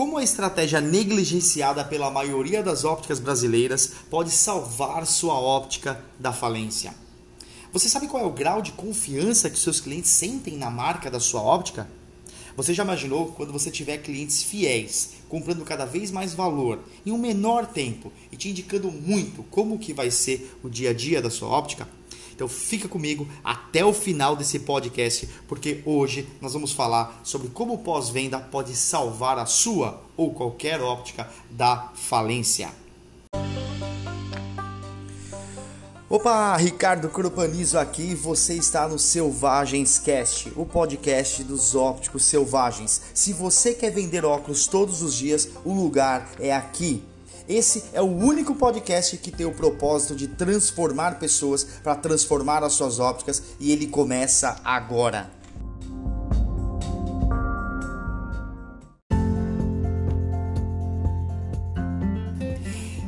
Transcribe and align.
Como 0.00 0.16
a 0.16 0.22
estratégia 0.22 0.80
negligenciada 0.80 1.84
pela 1.84 2.10
maioria 2.10 2.62
das 2.62 2.86
ópticas 2.86 3.20
brasileiras 3.20 3.92
pode 4.08 4.30
salvar 4.30 5.06
sua 5.06 5.38
óptica 5.38 6.02
da 6.18 6.32
falência? 6.32 6.94
Você 7.70 7.86
sabe 7.86 8.08
qual 8.08 8.22
é 8.22 8.26
o 8.26 8.32
grau 8.32 8.62
de 8.62 8.72
confiança 8.72 9.50
que 9.50 9.58
seus 9.58 9.78
clientes 9.78 10.10
sentem 10.10 10.56
na 10.56 10.70
marca 10.70 11.10
da 11.10 11.20
sua 11.20 11.42
óptica? 11.42 11.86
Você 12.56 12.72
já 12.72 12.82
imaginou 12.82 13.26
quando 13.32 13.52
você 13.52 13.70
tiver 13.70 13.98
clientes 13.98 14.42
fiéis, 14.42 15.16
comprando 15.28 15.66
cada 15.66 15.84
vez 15.84 16.10
mais 16.10 16.32
valor 16.32 16.78
em 17.04 17.12
um 17.12 17.18
menor 17.18 17.66
tempo 17.66 18.10
e 18.32 18.38
te 18.38 18.48
indicando 18.48 18.90
muito 18.90 19.42
como 19.50 19.78
que 19.78 19.92
vai 19.92 20.10
ser 20.10 20.50
o 20.62 20.70
dia 20.70 20.90
a 20.90 20.94
dia 20.94 21.20
da 21.20 21.28
sua 21.28 21.50
óptica? 21.50 21.86
Então 22.40 22.48
fica 22.48 22.88
comigo 22.88 23.28
até 23.44 23.84
o 23.84 23.92
final 23.92 24.34
desse 24.34 24.60
podcast, 24.60 25.28
porque 25.46 25.82
hoje 25.84 26.26
nós 26.40 26.54
vamos 26.54 26.72
falar 26.72 27.20
sobre 27.22 27.48
como 27.48 27.74
o 27.74 27.78
pós-venda 27.78 28.38
pode 28.38 28.74
salvar 28.74 29.38
a 29.38 29.44
sua 29.44 30.00
ou 30.16 30.32
qualquer 30.32 30.80
óptica 30.80 31.28
da 31.50 31.90
falência. 31.94 32.70
Opa, 36.08 36.56
Ricardo 36.56 37.10
Cropanizo 37.10 37.78
aqui, 37.78 38.14
você 38.14 38.54
está 38.54 38.88
no 38.88 38.98
Selvagens 38.98 39.98
Cast, 39.98 40.50
o 40.56 40.64
podcast 40.64 41.44
dos 41.44 41.74
ópticos 41.74 42.24
selvagens. 42.24 43.02
Se 43.12 43.34
você 43.34 43.74
quer 43.74 43.90
vender 43.90 44.24
óculos 44.24 44.66
todos 44.66 45.02
os 45.02 45.14
dias, 45.14 45.46
o 45.62 45.74
lugar 45.74 46.26
é 46.40 46.54
aqui. 46.54 47.04
Esse 47.50 47.82
é 47.92 48.00
o 48.00 48.04
único 48.04 48.54
podcast 48.54 49.16
que 49.16 49.32
tem 49.32 49.44
o 49.44 49.52
propósito 49.52 50.14
de 50.14 50.28
transformar 50.28 51.18
pessoas 51.18 51.64
para 51.64 51.96
transformar 51.96 52.62
as 52.62 52.74
suas 52.74 53.00
ópticas 53.00 53.42
e 53.58 53.72
ele 53.72 53.88
começa 53.88 54.60
agora. 54.64 55.39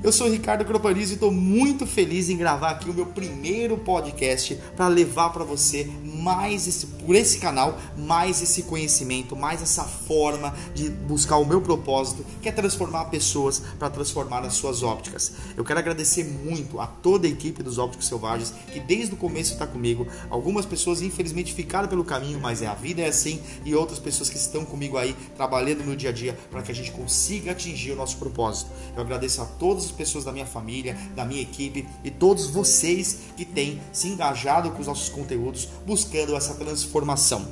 Eu 0.04 0.10
sou 0.10 0.28
Ricardo 0.28 0.64
Cropanizo 0.64 1.12
e 1.12 1.14
estou 1.14 1.30
muito 1.30 1.86
feliz 1.86 2.28
em 2.28 2.36
gravar 2.36 2.70
aqui 2.70 2.90
o 2.90 2.92
meu 2.92 3.06
primeiro 3.06 3.76
podcast 3.76 4.58
para 4.74 4.88
levar 4.88 5.30
para 5.30 5.44
você 5.44 5.88
mais 6.02 6.66
esse, 6.66 6.86
por 6.86 7.14
esse 7.14 7.38
canal, 7.38 7.78
mais 7.96 8.42
esse 8.42 8.64
conhecimento, 8.64 9.36
mais 9.36 9.62
essa 9.62 9.84
forma 9.84 10.52
de 10.74 10.90
buscar 10.90 11.36
o 11.36 11.44
meu 11.44 11.60
propósito, 11.60 12.26
que 12.40 12.48
é 12.48 12.52
transformar 12.52 13.06
pessoas 13.06 13.62
para 13.78 13.90
transformar 13.90 14.40
as 14.40 14.54
suas 14.54 14.82
ópticas. 14.82 15.34
Eu 15.56 15.64
quero 15.64 15.78
agradecer 15.78 16.24
muito 16.24 16.80
a 16.80 16.86
toda 16.86 17.28
a 17.28 17.30
equipe 17.30 17.62
dos 17.62 17.78
Ópticos 17.78 18.08
Selvagens 18.08 18.52
que 18.72 18.80
desde 18.80 19.14
o 19.14 19.16
começo 19.16 19.52
está 19.52 19.68
comigo. 19.68 20.08
Algumas 20.28 20.66
pessoas 20.66 21.00
infelizmente 21.00 21.54
ficaram 21.54 21.88
pelo 21.88 22.04
caminho, 22.04 22.40
mas 22.40 22.60
é 22.60 22.66
a 22.66 22.74
vida 22.74 23.02
é 23.02 23.08
assim, 23.08 23.40
e 23.64 23.72
outras 23.72 24.00
pessoas 24.00 24.28
que 24.28 24.36
estão 24.36 24.64
comigo 24.64 24.96
aí 24.96 25.14
trabalhando 25.36 25.84
no 25.84 25.96
dia 25.96 26.10
a 26.10 26.12
dia 26.12 26.36
para 26.50 26.62
que 26.62 26.72
a 26.72 26.74
gente 26.74 26.90
consiga 26.90 27.52
atingir 27.52 27.92
o 27.92 27.96
nosso 27.96 28.16
propósito. 28.16 28.68
Eu 28.96 29.02
agradeço 29.02 29.40
a 29.42 29.44
todas 29.92 29.96
pessoas 29.96 30.24
da 30.24 30.32
minha 30.32 30.46
família, 30.46 30.96
da 31.14 31.24
minha 31.24 31.42
equipe 31.42 31.86
e 32.02 32.10
todos 32.10 32.46
vocês 32.46 33.18
que 33.36 33.44
têm 33.44 33.80
se 33.92 34.08
engajado 34.08 34.70
com 34.70 34.80
os 34.80 34.86
nossos 34.86 35.08
conteúdos 35.08 35.68
buscando 35.86 36.34
essa 36.34 36.54
transformação. 36.54 37.46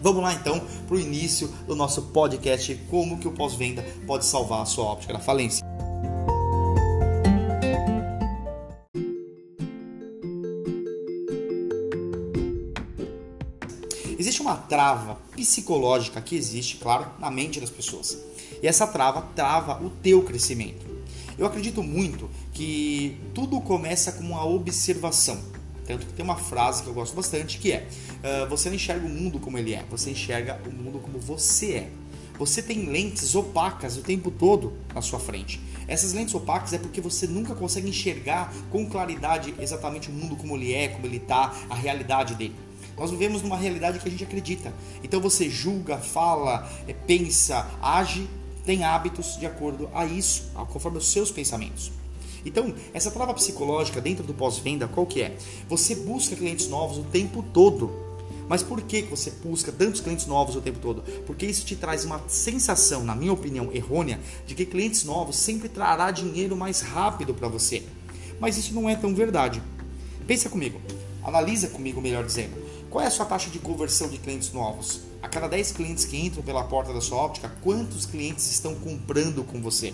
Vamos 0.00 0.22
lá 0.22 0.34
então 0.34 0.60
para 0.86 0.96
o 0.96 1.00
início 1.00 1.48
do 1.66 1.74
nosso 1.74 2.02
podcast 2.02 2.74
Como 2.90 3.18
que 3.18 3.26
o 3.26 3.32
pós-venda 3.32 3.84
pode 4.06 4.24
salvar 4.24 4.62
a 4.62 4.66
sua 4.66 4.84
óptica 4.84 5.12
da 5.12 5.18
falência. 5.18 5.64
Existe 14.18 14.42
uma 14.42 14.56
trava 14.56 15.16
psicológica 15.34 16.20
que 16.20 16.36
existe, 16.36 16.76
claro, 16.76 17.06
na 17.20 17.30
mente 17.30 17.60
das 17.60 17.70
pessoas. 17.70 18.18
E 18.60 18.66
essa 18.66 18.86
trava 18.86 19.22
trava 19.34 19.82
o 19.84 19.90
teu 19.90 20.22
crescimento. 20.22 20.87
Eu 21.38 21.46
acredito 21.46 21.84
muito 21.84 22.28
que 22.52 23.16
tudo 23.32 23.60
começa 23.60 24.10
com 24.10 24.24
uma 24.24 24.44
observação. 24.44 25.38
Tanto 25.86 26.04
que 26.04 26.12
tem 26.12 26.24
uma 26.24 26.36
frase 26.36 26.82
que 26.82 26.88
eu 26.88 26.94
gosto 26.94 27.14
bastante 27.14 27.58
que 27.58 27.72
é: 27.72 27.86
uh, 28.44 28.48
você 28.48 28.68
não 28.68 28.76
enxerga 28.76 29.06
o 29.06 29.08
mundo 29.08 29.38
como 29.38 29.56
ele 29.56 29.72
é, 29.72 29.84
você 29.88 30.10
enxerga 30.10 30.60
o 30.66 30.72
mundo 30.72 30.98
como 30.98 31.18
você 31.18 31.72
é. 31.74 31.90
Você 32.38 32.62
tem 32.62 32.86
lentes 32.86 33.34
opacas 33.34 33.96
o 33.96 34.02
tempo 34.02 34.30
todo 34.30 34.74
na 34.94 35.00
sua 35.00 35.18
frente. 35.18 35.60
Essas 35.88 36.12
lentes 36.12 36.34
opacas 36.34 36.72
é 36.72 36.78
porque 36.78 37.00
você 37.00 37.26
nunca 37.26 37.54
consegue 37.54 37.88
enxergar 37.88 38.52
com 38.70 38.88
claridade 38.88 39.54
exatamente 39.58 40.08
o 40.08 40.12
mundo 40.12 40.36
como 40.36 40.56
ele 40.56 40.72
é, 40.72 40.88
como 40.88 41.06
ele 41.06 41.16
está, 41.16 41.52
a 41.70 41.74
realidade 41.74 42.34
dele. 42.34 42.54
Nós 42.96 43.10
vivemos 43.10 43.42
numa 43.42 43.56
realidade 43.56 43.98
que 43.98 44.08
a 44.08 44.10
gente 44.10 44.24
acredita. 44.24 44.72
Então 45.02 45.20
você 45.20 45.48
julga, 45.48 45.98
fala, 45.98 46.68
é, 46.86 46.92
pensa, 46.92 47.68
age 47.80 48.28
tem 48.68 48.84
hábitos 48.84 49.38
de 49.38 49.46
acordo 49.46 49.88
a 49.94 50.04
isso, 50.04 50.42
conforme 50.70 50.98
os 50.98 51.08
seus 51.10 51.30
pensamentos. 51.30 51.90
Então, 52.44 52.74
essa 52.92 53.10
trava 53.10 53.32
psicológica 53.32 53.98
dentro 53.98 54.22
do 54.22 54.34
pós-venda, 54.34 54.86
qual 54.86 55.06
que 55.06 55.22
é? 55.22 55.38
Você 55.70 55.94
busca 55.94 56.36
clientes 56.36 56.68
novos 56.68 56.98
o 56.98 57.04
tempo 57.04 57.42
todo. 57.54 57.90
Mas 58.46 58.62
por 58.62 58.82
que 58.82 59.00
você 59.00 59.30
busca 59.30 59.72
tantos 59.72 60.02
clientes 60.02 60.26
novos 60.26 60.54
o 60.54 60.60
tempo 60.60 60.80
todo? 60.80 61.02
Porque 61.22 61.46
isso 61.46 61.64
te 61.64 61.76
traz 61.76 62.04
uma 62.04 62.22
sensação, 62.28 63.02
na 63.02 63.14
minha 63.14 63.32
opinião, 63.32 63.72
errônea, 63.72 64.20
de 64.46 64.54
que 64.54 64.66
clientes 64.66 65.02
novos 65.02 65.36
sempre 65.36 65.70
trará 65.70 66.10
dinheiro 66.10 66.54
mais 66.54 66.82
rápido 66.82 67.32
para 67.32 67.48
você. 67.48 67.82
Mas 68.38 68.58
isso 68.58 68.74
não 68.74 68.86
é 68.86 68.94
tão 68.94 69.14
verdade. 69.14 69.62
Pensa 70.26 70.50
comigo, 70.50 70.78
analisa 71.24 71.68
comigo, 71.68 72.02
melhor 72.02 72.22
dizendo. 72.22 72.62
Qual 72.90 73.02
é 73.02 73.06
a 73.06 73.10
sua 73.10 73.24
taxa 73.24 73.48
de 73.48 73.60
conversão 73.60 74.10
de 74.10 74.18
clientes 74.18 74.52
novos? 74.52 75.07
A 75.22 75.28
cada 75.28 75.48
10 75.48 75.72
clientes 75.72 76.04
que 76.04 76.16
entram 76.16 76.42
pela 76.42 76.64
porta 76.64 76.92
da 76.92 77.00
sua 77.00 77.18
óptica, 77.18 77.52
quantos 77.62 78.06
clientes 78.06 78.50
estão 78.50 78.74
comprando 78.74 79.42
com 79.44 79.60
você? 79.60 79.92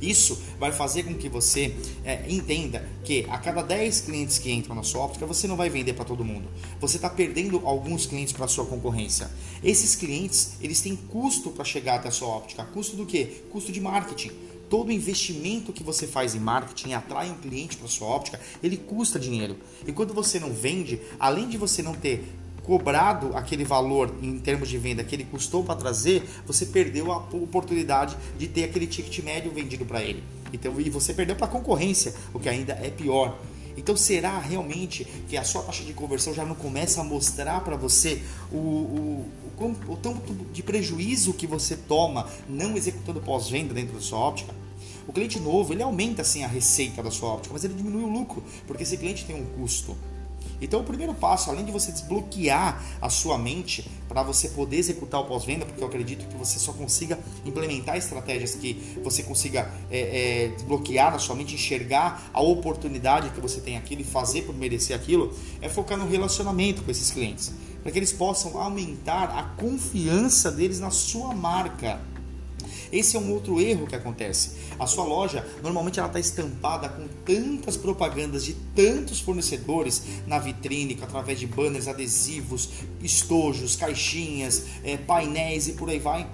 Isso 0.00 0.38
vai 0.58 0.72
fazer 0.72 1.04
com 1.04 1.14
que 1.14 1.28
você 1.28 1.74
é, 2.04 2.24
entenda 2.28 2.86
que 3.04 3.26
a 3.28 3.38
cada 3.38 3.62
10 3.62 4.02
clientes 4.02 4.38
que 4.38 4.50
entram 4.50 4.74
na 4.74 4.82
sua 4.82 5.02
óptica, 5.02 5.26
você 5.26 5.46
não 5.46 5.56
vai 5.56 5.70
vender 5.70 5.94
para 5.94 6.04
todo 6.04 6.24
mundo. 6.24 6.48
Você 6.80 6.96
está 6.96 7.08
perdendo 7.08 7.62
alguns 7.64 8.06
clientes 8.06 8.32
para 8.32 8.44
a 8.44 8.48
sua 8.48 8.66
concorrência. 8.66 9.30
Esses 9.62 9.94
clientes, 9.94 10.56
eles 10.60 10.80
têm 10.80 10.96
custo 10.96 11.50
para 11.50 11.64
chegar 11.64 11.96
até 11.96 12.08
a 12.08 12.12
sua 12.12 12.28
óptica. 12.28 12.64
Custo 12.64 12.96
do 12.96 13.06
quê? 13.06 13.42
Custo 13.50 13.72
de 13.72 13.80
marketing. 13.80 14.32
Todo 14.68 14.90
investimento 14.90 15.72
que 15.72 15.84
você 15.84 16.06
faz 16.06 16.34
em 16.34 16.40
marketing 16.40 16.92
atrai 16.92 17.30
um 17.30 17.36
cliente 17.36 17.76
para 17.76 17.86
sua 17.86 18.08
óptica, 18.08 18.40
ele 18.62 18.76
custa 18.76 19.18
dinheiro. 19.18 19.56
E 19.86 19.92
quando 19.92 20.12
você 20.12 20.40
não 20.40 20.52
vende, 20.52 21.00
além 21.20 21.48
de 21.48 21.56
você 21.56 21.82
não 21.82 21.94
ter 21.94 22.24
cobrado 22.66 23.30
aquele 23.36 23.64
valor 23.64 24.12
em 24.20 24.38
termos 24.40 24.68
de 24.68 24.76
venda 24.76 25.04
que 25.04 25.14
ele 25.14 25.24
custou 25.24 25.62
para 25.62 25.76
trazer, 25.76 26.28
você 26.44 26.66
perdeu 26.66 27.12
a 27.12 27.18
oportunidade 27.18 28.16
de 28.36 28.48
ter 28.48 28.64
aquele 28.64 28.88
ticket 28.88 29.24
médio 29.24 29.52
vendido 29.52 29.84
para 29.86 30.02
ele. 30.02 30.22
Então, 30.52 30.78
e 30.80 30.90
você 30.90 31.14
perdeu 31.14 31.36
para 31.36 31.46
a 31.46 31.48
concorrência, 31.48 32.12
o 32.34 32.40
que 32.40 32.48
ainda 32.48 32.72
é 32.72 32.90
pior. 32.90 33.38
Então, 33.76 33.96
será 33.96 34.38
realmente 34.38 35.06
que 35.28 35.36
a 35.36 35.44
sua 35.44 35.62
taxa 35.62 35.84
de 35.84 35.92
conversão 35.92 36.34
já 36.34 36.44
não 36.44 36.54
começa 36.54 37.00
a 37.00 37.04
mostrar 37.04 37.60
para 37.60 37.76
você 37.76 38.22
o, 38.50 38.56
o, 38.56 39.30
o, 39.58 39.92
o 39.92 39.96
tanto 39.96 40.34
de 40.52 40.62
prejuízo 40.62 41.34
que 41.34 41.46
você 41.46 41.76
toma 41.76 42.26
não 42.48 42.76
executando 42.76 43.20
pós-venda 43.20 43.74
dentro 43.74 43.94
da 43.94 44.00
sua 44.00 44.18
óptica? 44.18 44.52
O 45.06 45.12
cliente 45.12 45.38
novo, 45.38 45.72
ele 45.72 45.82
aumenta 45.82 46.24
sim 46.24 46.42
a 46.42 46.48
receita 46.48 47.02
da 47.02 47.12
sua 47.12 47.28
óptica, 47.34 47.52
mas 47.52 47.62
ele 47.62 47.74
diminui 47.74 48.02
o 48.02 48.08
lucro, 48.08 48.42
porque 48.66 48.82
esse 48.82 48.96
cliente 48.96 49.24
tem 49.24 49.36
um 49.36 49.44
custo. 49.44 49.96
Então, 50.60 50.80
o 50.80 50.84
primeiro 50.84 51.14
passo, 51.14 51.50
além 51.50 51.64
de 51.64 51.72
você 51.72 51.92
desbloquear 51.92 52.82
a 53.00 53.08
sua 53.10 53.36
mente 53.36 53.88
para 54.08 54.22
você 54.22 54.48
poder 54.48 54.76
executar 54.76 55.20
o 55.20 55.24
pós-venda, 55.24 55.66
porque 55.66 55.82
eu 55.82 55.86
acredito 55.86 56.26
que 56.26 56.36
você 56.36 56.58
só 56.58 56.72
consiga 56.72 57.18
implementar 57.44 57.96
estratégias 57.96 58.54
que 58.54 59.00
você 59.02 59.22
consiga 59.22 59.70
é, 59.90 60.44
é, 60.44 60.48
desbloquear 60.48 61.12
na 61.12 61.18
sua 61.18 61.34
mente, 61.34 61.54
enxergar 61.54 62.30
a 62.32 62.40
oportunidade 62.40 63.30
que 63.30 63.40
você 63.40 63.60
tem 63.60 63.76
aquilo 63.76 64.00
e 64.00 64.04
fazer 64.04 64.42
por 64.42 64.54
merecer 64.54 64.96
aquilo, 64.96 65.34
é 65.60 65.68
focar 65.68 65.98
no 65.98 66.08
relacionamento 66.08 66.82
com 66.82 66.90
esses 66.90 67.10
clientes, 67.10 67.52
para 67.82 67.92
que 67.92 67.98
eles 67.98 68.12
possam 68.12 68.58
aumentar 68.58 69.30
a 69.30 69.42
confiança 69.60 70.50
deles 70.50 70.80
na 70.80 70.90
sua 70.90 71.34
marca. 71.34 72.00
Esse 72.92 73.16
é 73.16 73.20
um 73.20 73.32
outro 73.32 73.60
erro 73.60 73.86
que 73.86 73.94
acontece. 73.94 74.52
A 74.78 74.86
sua 74.86 75.04
loja 75.04 75.46
normalmente 75.62 75.98
ela 75.98 76.08
está 76.08 76.20
estampada 76.20 76.88
com 76.88 77.06
tantas 77.24 77.76
propagandas 77.76 78.44
de 78.44 78.54
tantos 78.74 79.20
fornecedores 79.20 80.02
na 80.26 80.38
vitrine, 80.38 80.98
através 81.02 81.38
de 81.38 81.46
banners, 81.46 81.88
adesivos, 81.88 82.70
estojos, 83.02 83.76
caixinhas, 83.76 84.64
é, 84.84 84.96
painéis 84.96 85.68
e 85.68 85.72
por 85.72 85.88
aí 85.90 85.98
vai 85.98 86.26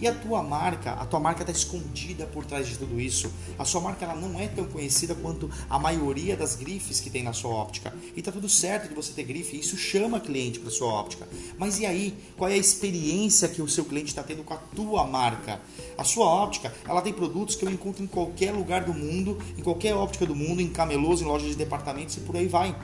e 0.00 0.06
a 0.06 0.14
tua 0.14 0.42
marca, 0.42 0.92
a 0.92 1.04
tua 1.06 1.20
marca 1.20 1.42
está 1.42 1.52
escondida 1.52 2.26
por 2.26 2.44
trás 2.44 2.66
de 2.68 2.76
tudo 2.76 3.00
isso. 3.00 3.30
A 3.58 3.64
sua 3.64 3.80
marca 3.80 4.04
ela 4.04 4.14
não 4.14 4.38
é 4.38 4.46
tão 4.46 4.64
conhecida 4.66 5.14
quanto 5.14 5.50
a 5.68 5.78
maioria 5.78 6.36
das 6.36 6.54
grifes 6.54 7.00
que 7.00 7.10
tem 7.10 7.22
na 7.22 7.32
sua 7.32 7.50
óptica. 7.50 7.92
E 8.16 8.22
tá 8.22 8.30
tudo 8.30 8.48
certo 8.48 8.88
de 8.88 8.94
você 8.94 9.12
ter 9.12 9.24
grife, 9.24 9.58
isso 9.58 9.76
chama 9.76 10.20
cliente 10.20 10.58
para 10.60 10.70
sua 10.70 10.88
óptica. 10.88 11.28
Mas 11.58 11.78
e 11.78 11.86
aí, 11.86 12.16
qual 12.36 12.50
é 12.50 12.54
a 12.54 12.58
experiência 12.58 13.48
que 13.48 13.60
o 13.60 13.68
seu 13.68 13.84
cliente 13.84 14.08
está 14.08 14.22
tendo 14.22 14.44
com 14.44 14.54
a 14.54 14.58
tua 14.58 15.06
marca? 15.06 15.60
A 15.96 16.04
sua 16.04 16.26
óptica, 16.26 16.72
ela 16.86 17.02
tem 17.02 17.12
produtos 17.12 17.56
que 17.56 17.64
eu 17.64 17.70
encontro 17.70 18.02
em 18.02 18.06
qualquer 18.06 18.52
lugar 18.52 18.84
do 18.84 18.94
mundo, 18.94 19.38
em 19.56 19.62
qualquer 19.62 19.94
óptica 19.94 20.26
do 20.26 20.34
mundo, 20.34 20.60
em 20.60 20.68
camelôs, 20.68 21.20
em 21.20 21.24
lojas 21.24 21.50
de 21.50 21.56
departamentos 21.56 22.16
e 22.16 22.20
por 22.20 22.36
aí 22.36 22.46
vai. 22.46 22.74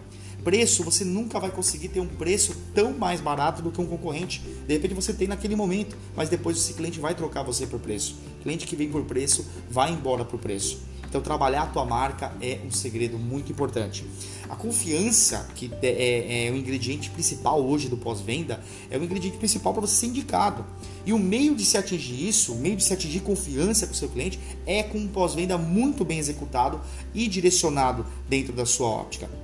Preço, 0.44 0.84
você 0.84 1.04
nunca 1.04 1.40
vai 1.40 1.50
conseguir 1.50 1.88
ter 1.88 2.00
um 2.00 2.06
preço 2.06 2.54
tão 2.74 2.92
mais 2.92 3.20
barato 3.20 3.62
do 3.62 3.72
que 3.72 3.80
um 3.80 3.86
concorrente. 3.86 4.42
De 4.66 4.74
repente 4.74 4.94
você 4.94 5.12
tem 5.12 5.26
naquele 5.26 5.56
momento, 5.56 5.96
mas 6.14 6.28
depois 6.28 6.58
esse 6.58 6.74
cliente 6.74 7.00
vai 7.00 7.14
trocar 7.14 7.42
você 7.42 7.66
por 7.66 7.80
preço. 7.80 8.16
Cliente 8.42 8.66
que 8.66 8.76
vem 8.76 8.90
por 8.90 9.02
preço 9.04 9.46
vai 9.70 9.90
embora 9.90 10.24
por 10.24 10.38
preço. 10.38 10.82
Então 11.14 11.22
trabalhar 11.22 11.62
a 11.62 11.66
tua 11.66 11.84
marca 11.84 12.32
é 12.42 12.58
um 12.66 12.72
segredo 12.72 13.16
muito 13.16 13.50
importante. 13.50 14.04
A 14.48 14.56
confiança, 14.56 15.48
que 15.54 15.70
é, 15.80 16.48
é, 16.48 16.50
o 16.50 16.56
ingrediente 16.56 17.08
principal 17.08 17.64
hoje 17.64 17.88
do 17.88 17.96
pós-venda, 17.96 18.60
é 18.90 18.98
o 18.98 19.04
ingrediente 19.04 19.38
principal 19.38 19.72
para 19.72 19.82
você 19.82 19.94
ser 19.94 20.06
indicado. 20.06 20.66
E 21.06 21.12
o 21.12 21.18
meio 21.18 21.54
de 21.54 21.64
se 21.64 21.78
atingir 21.78 22.28
isso, 22.28 22.52
o 22.52 22.58
meio 22.58 22.74
de 22.74 22.82
se 22.82 22.92
atingir 22.92 23.20
confiança 23.20 23.86
com 23.86 23.92
o 23.92 23.96
seu 23.96 24.08
cliente, 24.08 24.40
é 24.66 24.82
com 24.82 24.98
um 24.98 25.06
pós-venda 25.06 25.56
muito 25.56 26.04
bem 26.04 26.18
executado 26.18 26.80
e 27.14 27.28
direcionado 27.28 28.04
dentro 28.28 28.52
da 28.52 28.66
sua 28.66 28.88
óptica. 28.88 29.43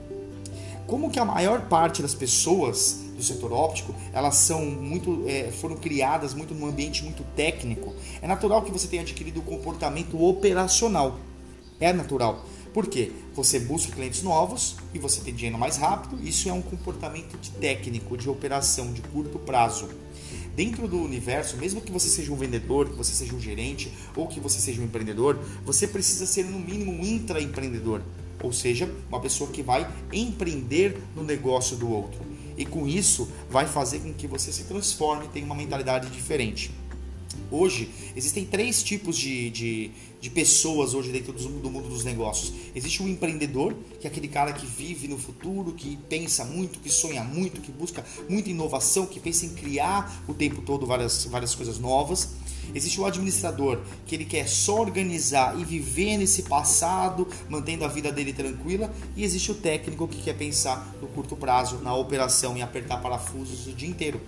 Como 0.91 1.09
que 1.09 1.21
a 1.21 1.25
maior 1.25 1.69
parte 1.69 2.03
das 2.03 2.17
pessoas 2.17 2.99
do 3.17 3.23
setor 3.23 3.53
óptico, 3.53 3.95
elas 4.13 4.35
são 4.35 4.67
muito, 4.67 5.23
é, 5.29 5.53
foram 5.53 5.77
criadas 5.77 6.35
muito 6.35 6.53
num 6.53 6.67
ambiente 6.67 7.05
muito 7.05 7.23
técnico, 7.37 7.95
é 8.21 8.27
natural 8.27 8.61
que 8.63 8.73
você 8.73 8.89
tenha 8.89 9.03
adquirido 9.03 9.39
o 9.39 9.43
comportamento 9.43 10.21
operacional. 10.21 11.21
É 11.79 11.93
natural. 11.93 12.45
Por 12.75 12.89
quê? 12.89 13.13
Você 13.35 13.61
busca 13.61 13.93
clientes 13.93 14.25
novos 14.25 14.79
e 14.93 14.99
você 14.99 15.21
tem 15.21 15.33
dinheiro 15.33 15.57
mais 15.57 15.77
rápido. 15.77 16.19
Isso 16.27 16.49
é 16.49 16.53
um 16.53 16.61
comportamento 16.61 17.39
de 17.39 17.53
técnico, 17.53 18.17
de 18.17 18.29
operação, 18.29 18.93
de 18.93 19.01
curto 19.01 19.39
prazo. 19.39 19.89
Dentro 20.57 20.89
do 20.89 21.01
universo, 21.01 21.57
mesmo 21.57 21.81
que 21.81 21.93
você 21.93 22.09
seja 22.09 22.33
um 22.33 22.37
vendedor, 22.37 22.89
que 22.89 22.97
você 22.97 23.13
seja 23.13 23.33
um 23.33 23.41
gerente 23.41 23.93
ou 24.17 24.27
que 24.27 24.41
você 24.41 24.59
seja 24.59 24.83
um 24.83 24.87
empreendedor, 24.87 25.39
você 25.65 25.87
precisa 25.87 26.27
ser 26.27 26.47
no 26.47 26.59
mínimo 26.59 26.91
um 26.91 27.05
intraempreendedor, 27.05 28.03
ou 28.43 28.53
seja, 28.53 28.91
uma 29.09 29.21
pessoa 29.21 29.51
que 29.51 29.63
vai 29.63 29.89
empreender 30.13 31.01
no 31.15 31.23
negócio 31.23 31.77
do 31.77 31.91
outro. 31.91 32.21
E 32.57 32.65
com 32.65 32.87
isso 32.87 33.29
vai 33.49 33.67
fazer 33.67 34.01
com 34.01 34.13
que 34.13 34.27
você 34.27 34.53
se 34.53 34.65
transforme 34.65 35.27
e 35.27 35.29
tenha 35.29 35.47
uma 35.47 35.55
mentalidade 35.55 36.09
diferente. 36.11 36.71
Hoje, 37.51 37.91
existem 38.15 38.45
três 38.45 38.83
tipos 38.83 39.17
de, 39.17 39.51
de, 39.51 39.91
de 40.21 40.31
pessoas 40.31 40.95
hoje 40.95 41.11
dentro 41.11 41.33
do, 41.33 41.49
do, 41.49 41.71
mundo 41.71 41.89
dos 41.89 42.05
negócios. 42.05 42.53
Existe 42.75 43.03
o 43.03 43.09
empreendedor, 43.09 43.75
que 44.01 44.07
é 44.07 44.11
aquele 44.11 44.29
cara 44.29 44.53
que 44.53 44.67
vive 44.67 45.09
no 45.09 45.19
futuro, 45.19 45.73
que 45.73 45.97
pensa 46.09 46.45
muito, 46.45 46.79
que 46.79 46.89
sonha 46.89 47.25
muito, 47.25 47.61
que 47.61 47.73
busca 47.73 48.05
muita 48.29 48.51
inovação, 48.51 49.07
que 49.07 49.19
pensa 49.19 49.47
em 49.47 49.51
criar 49.51 50.23
o 50.29 50.35
tempo 50.35 50.63
todo 50.63 50.87
várias, 50.87 51.25
várias 51.25 51.55
coisas 51.55 51.79
novas. 51.79 52.31
Existe 52.75 53.01
o 53.01 53.07
administrador, 53.07 53.81
que 54.07 54.15
ele 54.15 54.25
quer 54.25 54.49
só 54.49 54.81
organizar 54.81 55.59
e 55.59 55.65
viver 55.65 56.17
nesse 56.17 56.43
passado, 56.45 57.27
mantendo 57.49 57.85
a 57.85 57.89
vida 57.89 58.11
dele 58.13 58.33
tranquila. 58.33 58.93
E 59.17 59.25
existe 59.25 59.53
o 59.53 59.55
técnico, 59.55 60.09
que 60.09 60.23
quer 60.23 60.37
pensar 60.37 60.95
no 61.01 61.09
curto 61.09 61.37
prazo, 61.37 61.79
na 61.79 61.95
operação 61.95 62.57
e 62.57 62.63
apertar 62.63 62.99
parafusos 62.99 63.67
o 63.67 63.73
dia 63.73 63.89
inteiro. 63.89 64.21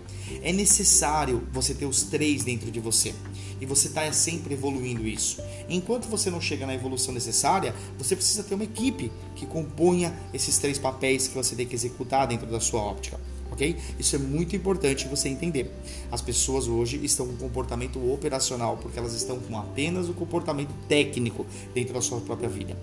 É 0.42 0.52
necessário 0.52 1.46
você 1.52 1.74
ter 1.74 1.86
os 1.86 2.02
três 2.02 2.44
dentro 2.44 2.70
de 2.70 2.80
você. 2.80 3.14
E 3.60 3.66
você 3.66 3.88
está 3.88 4.10
sempre 4.12 4.54
evoluindo 4.54 5.06
isso. 5.06 5.40
Enquanto 5.68 6.08
você 6.08 6.30
não 6.30 6.40
chega 6.40 6.66
na 6.66 6.74
evolução 6.74 7.14
necessária, 7.14 7.74
você 7.96 8.16
precisa 8.16 8.42
ter 8.42 8.54
uma 8.54 8.64
equipe 8.64 9.12
que 9.36 9.46
componha 9.46 10.12
esses 10.34 10.58
três 10.58 10.78
papéis 10.78 11.28
que 11.28 11.34
você 11.34 11.54
tem 11.54 11.66
que 11.66 11.74
executar 11.74 12.26
dentro 12.26 12.46
da 12.46 12.58
sua 12.58 12.80
óptica 12.80 13.20
ok? 13.52 13.76
Isso 13.98 14.16
é 14.16 14.18
muito 14.18 14.56
importante 14.56 15.06
você 15.06 15.28
entender. 15.28 15.70
As 16.10 16.20
pessoas 16.20 16.66
hoje 16.66 16.98
estão 17.04 17.26
com 17.26 17.36
comportamento 17.36 18.12
operacional 18.12 18.78
porque 18.78 18.98
elas 18.98 19.12
estão 19.12 19.38
com 19.38 19.56
apenas 19.58 20.08
o 20.08 20.14
comportamento 20.14 20.72
técnico 20.88 21.46
dentro 21.74 21.94
da 21.94 22.00
sua 22.00 22.20
própria 22.20 22.48
vida. 22.48 22.76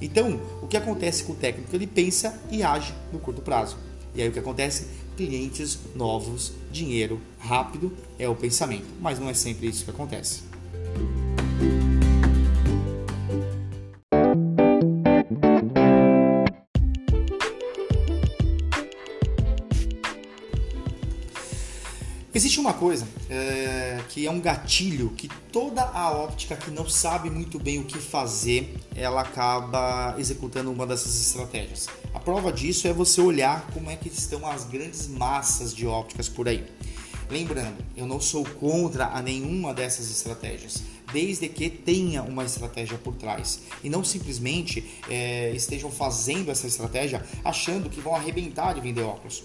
Então, 0.00 0.40
o 0.62 0.66
que 0.66 0.76
acontece 0.76 1.24
com 1.24 1.32
o 1.32 1.36
técnico? 1.36 1.74
Ele 1.74 1.86
pensa 1.86 2.40
e 2.50 2.62
age 2.62 2.94
no 3.12 3.18
curto 3.18 3.42
prazo. 3.42 3.76
E 4.14 4.22
aí 4.22 4.28
o 4.28 4.32
que 4.32 4.38
acontece? 4.38 4.86
Clientes 5.16 5.78
novos, 5.94 6.52
dinheiro 6.70 7.20
rápido 7.38 7.92
é 8.18 8.28
o 8.28 8.34
pensamento, 8.34 8.86
mas 9.00 9.18
não 9.18 9.28
é 9.28 9.34
sempre 9.34 9.68
isso 9.68 9.84
que 9.84 9.90
acontece. 9.90 10.42
Existe 22.36 22.60
uma 22.60 22.74
coisa 22.74 23.08
é, 23.30 23.98
que 24.10 24.26
é 24.26 24.30
um 24.30 24.38
gatilho 24.38 25.08
que 25.16 25.26
toda 25.50 25.80
a 25.80 26.10
óptica 26.12 26.54
que 26.54 26.70
não 26.70 26.86
sabe 26.86 27.30
muito 27.30 27.58
bem 27.58 27.78
o 27.78 27.84
que 27.84 27.96
fazer, 27.96 28.76
ela 28.94 29.22
acaba 29.22 30.14
executando 30.18 30.70
uma 30.70 30.86
dessas 30.86 31.18
estratégias. 31.18 31.86
A 32.12 32.20
prova 32.20 32.52
disso 32.52 32.86
é 32.86 32.92
você 32.92 33.22
olhar 33.22 33.66
como 33.72 33.90
é 33.90 33.96
que 33.96 34.08
estão 34.08 34.46
as 34.46 34.66
grandes 34.66 35.08
massas 35.08 35.74
de 35.74 35.86
ópticas 35.86 36.28
por 36.28 36.46
aí. 36.46 36.62
Lembrando, 37.30 37.82
eu 37.96 38.06
não 38.06 38.20
sou 38.20 38.44
contra 38.44 39.06
a 39.06 39.22
nenhuma 39.22 39.72
dessas 39.72 40.10
estratégias, 40.10 40.82
desde 41.10 41.48
que 41.48 41.70
tenha 41.70 42.22
uma 42.22 42.44
estratégia 42.44 42.98
por 42.98 43.14
trás 43.14 43.60
e 43.82 43.88
não 43.88 44.04
simplesmente 44.04 44.84
é, 45.08 45.52
estejam 45.52 45.90
fazendo 45.90 46.50
essa 46.50 46.66
estratégia 46.66 47.24
achando 47.42 47.88
que 47.88 47.98
vão 47.98 48.14
arrebentar 48.14 48.74
de 48.74 48.82
vender 48.82 49.04
óculos 49.04 49.42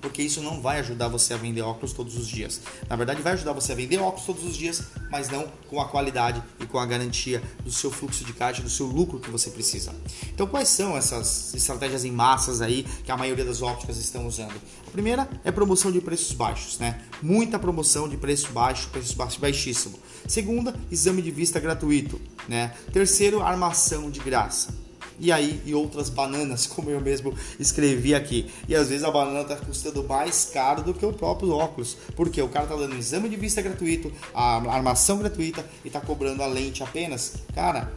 porque 0.00 0.22
isso 0.22 0.40
não 0.40 0.60
vai 0.60 0.80
ajudar 0.80 1.08
você 1.08 1.34
a 1.34 1.36
vender 1.36 1.62
óculos 1.62 1.92
todos 1.92 2.16
os 2.16 2.26
dias. 2.26 2.60
Na 2.88 2.96
verdade, 2.96 3.22
vai 3.22 3.34
ajudar 3.34 3.52
você 3.52 3.72
a 3.72 3.74
vender 3.74 3.98
óculos 3.98 4.26
todos 4.26 4.44
os 4.44 4.56
dias, 4.56 4.82
mas 5.10 5.28
não 5.28 5.46
com 5.68 5.80
a 5.80 5.88
qualidade 5.88 6.42
e 6.58 6.66
com 6.66 6.78
a 6.78 6.86
garantia 6.86 7.42
do 7.62 7.70
seu 7.70 7.90
fluxo 7.90 8.24
de 8.24 8.32
caixa, 8.32 8.62
do 8.62 8.70
seu 8.70 8.86
lucro 8.86 9.20
que 9.20 9.30
você 9.30 9.50
precisa. 9.50 9.94
Então, 10.32 10.46
quais 10.46 10.68
são 10.68 10.96
essas 10.96 11.54
estratégias 11.54 12.04
em 12.04 12.10
massas 12.10 12.60
aí 12.60 12.84
que 13.04 13.12
a 13.12 13.16
maioria 13.16 13.44
das 13.44 13.62
ópticas 13.62 13.98
estão 13.98 14.26
usando? 14.26 14.54
A 14.86 14.90
primeira 14.90 15.28
é 15.44 15.50
promoção 15.50 15.92
de 15.92 16.00
preços 16.00 16.32
baixos, 16.32 16.78
né? 16.78 17.02
Muita 17.22 17.58
promoção 17.58 18.08
de 18.08 18.16
preço 18.16 18.50
baixo, 18.52 18.88
preço 18.88 19.16
baixo, 19.16 19.40
baixíssimo. 19.40 19.98
Segunda, 20.26 20.74
exame 20.90 21.22
de 21.22 21.30
vista 21.30 21.60
gratuito, 21.60 22.20
né? 22.48 22.74
Terceiro, 22.92 23.42
armação 23.42 24.10
de 24.10 24.20
graça 24.20 24.89
e 25.20 25.30
aí 25.30 25.60
e 25.64 25.74
outras 25.74 26.08
bananas, 26.08 26.66
como 26.68 26.90
eu 26.90 27.00
mesmo 27.00 27.34
escrevi 27.58 28.14
aqui. 28.14 28.50
E 28.68 28.74
às 28.74 28.88
vezes 28.88 29.04
a 29.04 29.10
banana 29.10 29.42
está 29.42 29.56
custando 29.56 30.02
mais 30.04 30.50
caro 30.52 30.82
do 30.82 30.94
que 30.94 31.04
o 31.04 31.12
próprio 31.12 31.52
óculos, 31.52 31.96
porque 32.16 32.40
o 32.40 32.48
cara 32.48 32.64
está 32.64 32.76
dando 32.76 32.96
exame 32.96 33.28
de 33.28 33.36
vista 33.36 33.60
gratuito, 33.60 34.12
a 34.34 34.56
armação 34.72 35.18
gratuita 35.18 35.64
e 35.84 35.88
está 35.88 36.00
cobrando 36.00 36.42
a 36.42 36.46
lente 36.46 36.82
apenas. 36.82 37.34
Cara, 37.54 37.92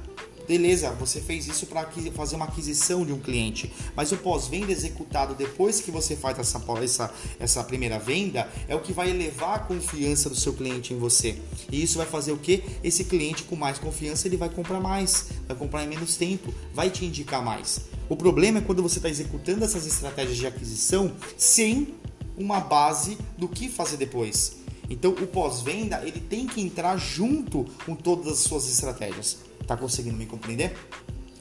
Beleza, 0.47 0.91
você 0.91 1.21
fez 1.21 1.47
isso 1.47 1.65
para 1.67 1.89
fazer 2.13 2.35
uma 2.35 2.45
aquisição 2.45 3.05
de 3.05 3.13
um 3.13 3.19
cliente, 3.19 3.71
mas 3.95 4.11
o 4.11 4.17
pós-venda 4.17 4.73
executado 4.73 5.35
depois 5.35 5.79
que 5.79 5.89
você 5.89 6.17
faz 6.17 6.37
essa, 6.37 6.61
essa, 6.81 7.13
essa 7.39 7.63
primeira 7.63 7.97
venda 7.97 8.49
é 8.67 8.75
o 8.75 8.81
que 8.81 8.91
vai 8.91 9.09
elevar 9.09 9.55
a 9.55 9.59
confiança 9.59 10.29
do 10.29 10.35
seu 10.35 10.51
cliente 10.53 10.93
em 10.93 10.97
você. 10.97 11.39
E 11.71 11.81
isso 11.81 11.97
vai 11.97 12.05
fazer 12.05 12.33
o 12.33 12.37
que? 12.37 12.61
Esse 12.83 13.05
cliente 13.05 13.43
com 13.43 13.55
mais 13.55 13.79
confiança 13.79 14.27
ele 14.27 14.35
vai 14.35 14.49
comprar 14.49 14.81
mais, 14.81 15.27
vai 15.47 15.55
comprar 15.55 15.85
em 15.85 15.87
menos 15.87 16.17
tempo, 16.17 16.53
vai 16.73 16.89
te 16.89 17.05
indicar 17.05 17.41
mais. 17.41 17.79
O 18.09 18.17
problema 18.17 18.57
é 18.57 18.61
quando 18.61 18.83
você 18.83 18.99
está 18.99 19.09
executando 19.09 19.63
essas 19.63 19.85
estratégias 19.85 20.37
de 20.37 20.45
aquisição 20.45 21.13
sem 21.37 21.95
uma 22.37 22.59
base 22.59 23.17
do 23.37 23.47
que 23.47 23.69
fazer 23.69 23.95
depois. 23.95 24.57
Então 24.89 25.11
o 25.11 25.27
pós-venda 25.27 26.01
ele 26.05 26.19
tem 26.19 26.45
que 26.45 26.59
entrar 26.59 26.97
junto 26.97 27.65
com 27.85 27.95
todas 27.95 28.27
as 28.27 28.39
suas 28.39 28.67
estratégias. 28.69 29.37
Tá 29.65 29.77
conseguindo 29.77 30.17
me 30.17 30.25
compreender? 30.25 30.75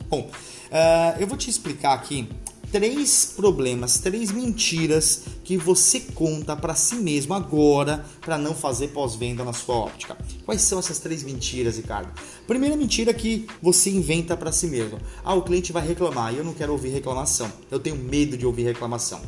Bom, 0.08 0.30
uh, 0.30 1.20
eu 1.20 1.26
vou 1.26 1.38
te 1.38 1.48
explicar 1.48 1.94
aqui 1.94 2.28
três 2.72 3.32
problemas, 3.36 3.98
três 3.98 4.32
mentiras 4.32 5.24
que 5.44 5.58
você 5.58 6.00
conta 6.00 6.56
para 6.56 6.74
si 6.74 6.94
mesmo 6.96 7.34
agora 7.34 8.04
para 8.22 8.38
não 8.38 8.54
fazer 8.54 8.88
pós-venda 8.88 9.44
na 9.44 9.52
sua 9.52 9.74
óptica. 9.74 10.16
Quais 10.46 10.62
são 10.62 10.78
essas 10.78 10.98
três 10.98 11.22
mentiras, 11.22 11.76
Ricardo? 11.76 12.10
Primeira 12.46 12.74
mentira 12.74 13.12
que 13.12 13.46
você 13.60 13.90
inventa 13.90 14.34
para 14.36 14.50
si 14.50 14.66
mesmo. 14.66 14.98
Ah, 15.22 15.34
o 15.34 15.42
cliente 15.42 15.70
vai 15.70 15.86
reclamar 15.86 16.32
e 16.32 16.38
eu 16.38 16.44
não 16.44 16.54
quero 16.54 16.72
ouvir 16.72 16.88
reclamação. 16.88 17.52
Eu 17.70 17.78
tenho 17.78 17.96
medo 17.96 18.38
de 18.38 18.46
ouvir 18.46 18.62
reclamação. 18.62 19.20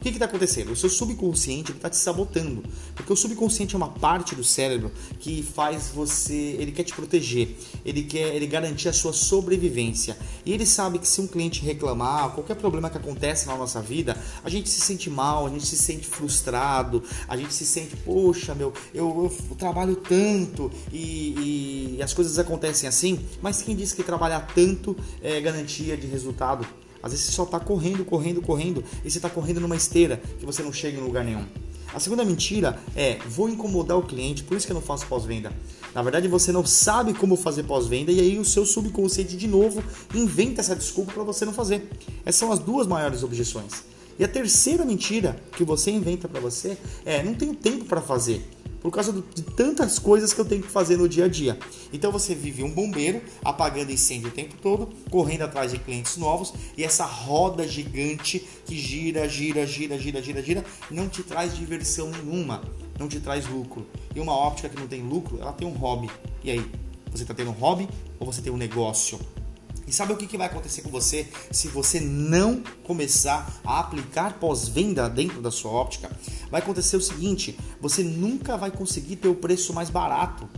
O 0.00 0.02
que 0.02 0.08
está 0.08 0.24
acontecendo? 0.24 0.72
O 0.72 0.76
seu 0.76 0.88
subconsciente 0.88 1.72
está 1.72 1.90
te 1.90 1.96
sabotando, 1.96 2.64
porque 2.94 3.12
o 3.12 3.16
subconsciente 3.16 3.74
é 3.74 3.76
uma 3.76 3.90
parte 3.90 4.34
do 4.34 4.42
cérebro 4.42 4.90
que 5.18 5.42
faz 5.42 5.90
você, 5.94 6.56
ele 6.58 6.72
quer 6.72 6.84
te 6.84 6.94
proteger, 6.94 7.54
ele 7.84 8.04
quer, 8.04 8.34
ele 8.34 8.46
garantir 8.46 8.88
a 8.88 8.94
sua 8.94 9.12
sobrevivência. 9.12 10.16
E 10.46 10.54
ele 10.54 10.64
sabe 10.64 10.98
que 10.98 11.06
se 11.06 11.20
um 11.20 11.26
cliente 11.26 11.62
reclamar, 11.62 12.30
qualquer 12.30 12.54
problema 12.56 12.88
que 12.88 12.96
acontece 12.96 13.46
na 13.46 13.54
nossa 13.54 13.82
vida, 13.82 14.16
a 14.42 14.48
gente 14.48 14.70
se 14.70 14.80
sente 14.80 15.10
mal, 15.10 15.46
a 15.46 15.50
gente 15.50 15.66
se 15.66 15.76
sente 15.76 16.06
frustrado, 16.06 17.04
a 17.28 17.36
gente 17.36 17.52
se 17.52 17.66
sente, 17.66 17.94
poxa, 17.96 18.54
meu, 18.54 18.72
eu, 18.94 19.30
eu 19.50 19.56
trabalho 19.56 19.96
tanto 19.96 20.72
e, 20.90 21.96
e 21.98 22.02
as 22.02 22.14
coisas 22.14 22.38
acontecem 22.38 22.88
assim, 22.88 23.20
mas 23.42 23.60
quem 23.60 23.76
disse 23.76 23.94
que 23.94 24.02
trabalhar 24.02 24.46
tanto 24.54 24.96
é 25.20 25.38
garantia 25.42 25.94
de 25.94 26.06
resultado? 26.06 26.66
Às 27.02 27.12
vezes 27.12 27.26
você 27.26 27.32
só 27.32 27.44
está 27.44 27.58
correndo, 27.58 28.04
correndo, 28.04 28.42
correndo 28.42 28.84
e 29.04 29.10
você 29.10 29.18
está 29.18 29.30
correndo 29.30 29.60
numa 29.60 29.76
esteira 29.76 30.20
que 30.38 30.46
você 30.46 30.62
não 30.62 30.72
chega 30.72 30.98
em 30.98 31.02
lugar 31.02 31.24
nenhum. 31.24 31.44
A 31.92 31.98
segunda 31.98 32.24
mentira 32.24 32.78
é 32.94 33.18
vou 33.28 33.48
incomodar 33.48 33.98
o 33.98 34.02
cliente, 34.02 34.44
por 34.44 34.56
isso 34.56 34.66
que 34.66 34.72
eu 34.72 34.74
não 34.74 34.82
faço 34.82 35.06
pós-venda. 35.06 35.52
Na 35.92 36.02
verdade, 36.02 36.28
você 36.28 36.52
não 36.52 36.64
sabe 36.64 37.12
como 37.14 37.34
fazer 37.36 37.64
pós-venda 37.64 38.12
e 38.12 38.20
aí 38.20 38.38
o 38.38 38.44
seu 38.44 38.64
subconsciente 38.64 39.36
de 39.36 39.48
novo 39.48 39.82
inventa 40.14 40.60
essa 40.60 40.76
desculpa 40.76 41.12
para 41.12 41.24
você 41.24 41.44
não 41.44 41.52
fazer. 41.52 41.88
Essas 42.24 42.36
são 42.36 42.52
as 42.52 42.60
duas 42.60 42.86
maiores 42.86 43.24
objeções. 43.24 43.82
E 44.18 44.22
a 44.24 44.28
terceira 44.28 44.84
mentira 44.84 45.36
que 45.56 45.64
você 45.64 45.90
inventa 45.90 46.28
para 46.28 46.40
você 46.40 46.76
é 47.04 47.22
não 47.22 47.34
tenho 47.34 47.54
tempo 47.54 47.86
para 47.86 48.00
fazer 48.00 48.46
por 48.80 48.90
causa 48.90 49.12
de 49.12 49.42
tantas 49.42 49.98
coisas 49.98 50.32
que 50.32 50.40
eu 50.40 50.44
tenho 50.44 50.62
que 50.62 50.68
fazer 50.68 50.96
no 50.96 51.08
dia 51.08 51.26
a 51.26 51.28
dia. 51.28 51.58
Então 51.92 52.10
você 52.10 52.34
vive 52.34 52.62
um 52.62 52.70
bombeiro 52.70 53.20
apagando 53.44 53.92
incêndio 53.92 54.28
o 54.28 54.32
tempo 54.32 54.54
todo, 54.60 54.88
correndo 55.10 55.42
atrás 55.42 55.72
de 55.72 55.78
clientes 55.78 56.16
novos 56.16 56.52
e 56.76 56.84
essa 56.84 57.04
roda 57.04 57.66
gigante 57.66 58.46
que 58.64 58.76
gira, 58.76 59.28
gira, 59.28 59.66
gira, 59.66 59.98
gira, 59.98 60.22
gira, 60.22 60.42
gira, 60.42 60.64
não 60.90 61.08
te 61.08 61.22
traz 61.22 61.56
diversão 61.56 62.10
nenhuma, 62.10 62.62
não 62.98 63.08
te 63.08 63.20
traz 63.20 63.46
lucro. 63.48 63.86
E 64.14 64.20
uma 64.20 64.32
óptica 64.32 64.68
que 64.68 64.78
não 64.78 64.86
tem 64.86 65.02
lucro, 65.02 65.38
ela 65.40 65.52
tem 65.52 65.66
um 65.66 65.72
hobby. 65.72 66.10
E 66.42 66.50
aí, 66.50 66.64
você 67.10 67.22
está 67.22 67.34
tendo 67.34 67.50
um 67.50 67.54
hobby 67.54 67.88
ou 68.18 68.26
você 68.30 68.40
tem 68.40 68.52
um 68.52 68.56
negócio? 68.56 69.18
E 69.90 69.92
sabe 69.92 70.12
o 70.12 70.16
que, 70.16 70.36
vai 70.36 70.46
acontecer 70.46 70.82
com 70.82 70.88
você 70.88 71.26
se 71.50 71.66
você 71.66 71.98
não 71.98 72.62
começar 72.84 73.60
a 73.64 73.80
aplicar 73.80 74.38
pós-venda 74.38 75.08
dentro 75.08 75.42
da 75.42 75.50
sua 75.50 75.72
óptica? 75.72 76.08
Vai 76.48 76.60
acontecer 76.60 76.96
o 76.96 77.00
seguinte: 77.00 77.58
você 77.80 78.04
nunca 78.04 78.56
vai 78.56 78.70
conseguir 78.70 79.16
ter 79.16 79.26
o 79.26 79.34
preço 79.34 79.74
mais 79.74 79.90
barato 79.90 80.48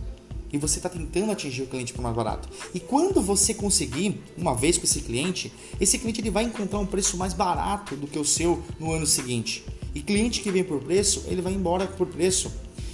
e 0.51 0.57
você 0.59 0.77
está 0.77 0.87
tentando 0.87 1.31
atingir 1.31 1.63
o 1.63 1.65
cliente 1.65 1.93
por 1.93 2.03
mais 2.03 2.15
barato. 2.15 2.47
E 2.75 2.79
quando 2.79 3.23
você 3.23 3.55
conseguir, 3.55 4.21
uma 4.37 4.53
vez 4.53 4.77
com 4.77 4.83
esse 4.83 5.01
cliente, 5.01 5.51
esse 5.81 5.97
cliente 5.97 6.21
ele 6.21 6.29
vai 6.29 6.43
encontrar 6.43 6.77
um 6.77 6.85
preço 6.85 7.17
mais 7.17 7.33
barato 7.33 7.95
do 7.95 8.05
que 8.05 8.19
o 8.19 8.23
seu 8.23 8.61
no 8.79 8.91
ano 8.91 9.07
seguinte. 9.07 9.65
E 9.95 10.01
cliente 10.03 10.41
que 10.41 10.51
vem 10.51 10.63
por 10.63 10.79
preço, 10.79 11.23
ele 11.25 11.41
vai 11.41 11.53
embora 11.53 11.87
por 11.87 12.05
preço. 12.05 12.51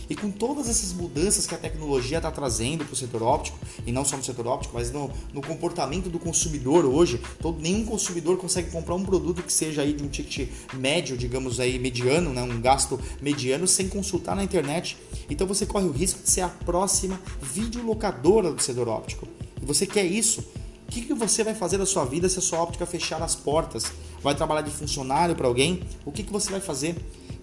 E 0.09 0.15
com 0.15 0.31
todas 0.31 0.67
essas 0.67 0.91
mudanças 0.91 1.45
que 1.45 1.53
a 1.53 1.57
tecnologia 1.57 2.17
está 2.17 2.31
trazendo 2.31 2.83
para 2.83 2.93
o 2.93 2.95
setor 2.95 3.21
óptico, 3.21 3.59
e 3.85 3.91
não 3.91 4.03
só 4.03 4.17
no 4.17 4.23
setor 4.23 4.47
óptico, 4.47 4.73
mas 4.73 4.91
no, 4.91 5.11
no 5.31 5.41
comportamento 5.41 6.09
do 6.09 6.17
consumidor 6.17 6.83
hoje, 6.83 7.21
todo, 7.39 7.61
nenhum 7.61 7.85
consumidor 7.85 8.37
consegue 8.37 8.71
comprar 8.71 8.95
um 8.95 9.05
produto 9.05 9.43
que 9.43 9.53
seja 9.53 9.83
aí 9.83 9.93
de 9.93 10.03
um 10.03 10.07
ticket 10.07 10.49
médio, 10.73 11.15
digamos 11.15 11.59
aí, 11.59 11.77
mediano, 11.77 12.33
né, 12.33 12.41
um 12.41 12.59
gasto 12.59 12.99
mediano, 13.21 13.67
sem 13.67 13.87
consultar 13.87 14.35
na 14.35 14.43
internet. 14.43 14.97
Então 15.29 15.45
você 15.45 15.65
corre 15.65 15.85
o 15.85 15.91
risco 15.91 16.23
de 16.23 16.29
ser 16.29 16.41
a 16.41 16.49
próxima 16.49 17.19
videolocadora 17.41 18.51
do 18.51 18.61
setor 18.61 18.87
óptico. 18.87 19.27
E 19.61 19.65
você 19.65 19.85
quer 19.85 20.05
isso? 20.05 20.41
O 20.87 20.91
que, 20.91 21.01
que 21.01 21.13
você 21.13 21.43
vai 21.43 21.53
fazer 21.53 21.77
da 21.77 21.85
sua 21.85 22.03
vida 22.03 22.27
se 22.27 22.39
a 22.39 22.41
sua 22.41 22.59
óptica 22.63 22.83
fechar 22.83 23.21
as 23.21 23.35
portas? 23.35 23.91
Vai 24.23 24.33
trabalhar 24.33 24.63
de 24.63 24.71
funcionário 24.71 25.35
para 25.35 25.47
alguém? 25.47 25.83
O 26.03 26.11
que, 26.11 26.23
que 26.23 26.33
você 26.33 26.49
vai 26.49 26.59
fazer? 26.59 26.95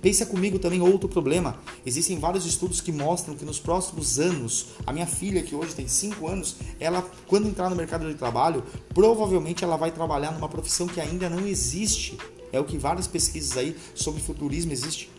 Pensa 0.06 0.24
comigo 0.24 0.56
também 0.60 0.80
outro 0.80 1.08
problema. 1.08 1.58
Existem 1.84 2.16
vários 2.16 2.46
estudos 2.46 2.80
que 2.80 2.92
mostram 2.92 3.34
que 3.34 3.44
nos 3.44 3.58
próximos 3.58 4.20
anos, 4.20 4.66
a 4.86 4.92
minha 4.92 5.04
filha, 5.04 5.42
que 5.42 5.52
hoje 5.52 5.74
tem 5.74 5.88
5 5.88 6.28
anos, 6.28 6.58
ela, 6.78 7.04
quando 7.26 7.48
entrar 7.48 7.68
no 7.68 7.74
mercado 7.74 8.06
de 8.06 8.14
trabalho, 8.14 8.62
provavelmente 8.94 9.64
ela 9.64 9.76
vai 9.76 9.90
trabalhar 9.90 10.30
numa 10.30 10.48
profissão 10.48 10.86
que 10.86 11.00
ainda 11.00 11.28
não 11.28 11.44
existe. 11.44 12.16
É 12.52 12.60
o 12.60 12.64
que 12.64 12.78
várias 12.78 13.08
pesquisas 13.08 13.56
aí 13.56 13.76
sobre 13.96 14.22
futurismo 14.22 14.70
existe. 14.70 15.10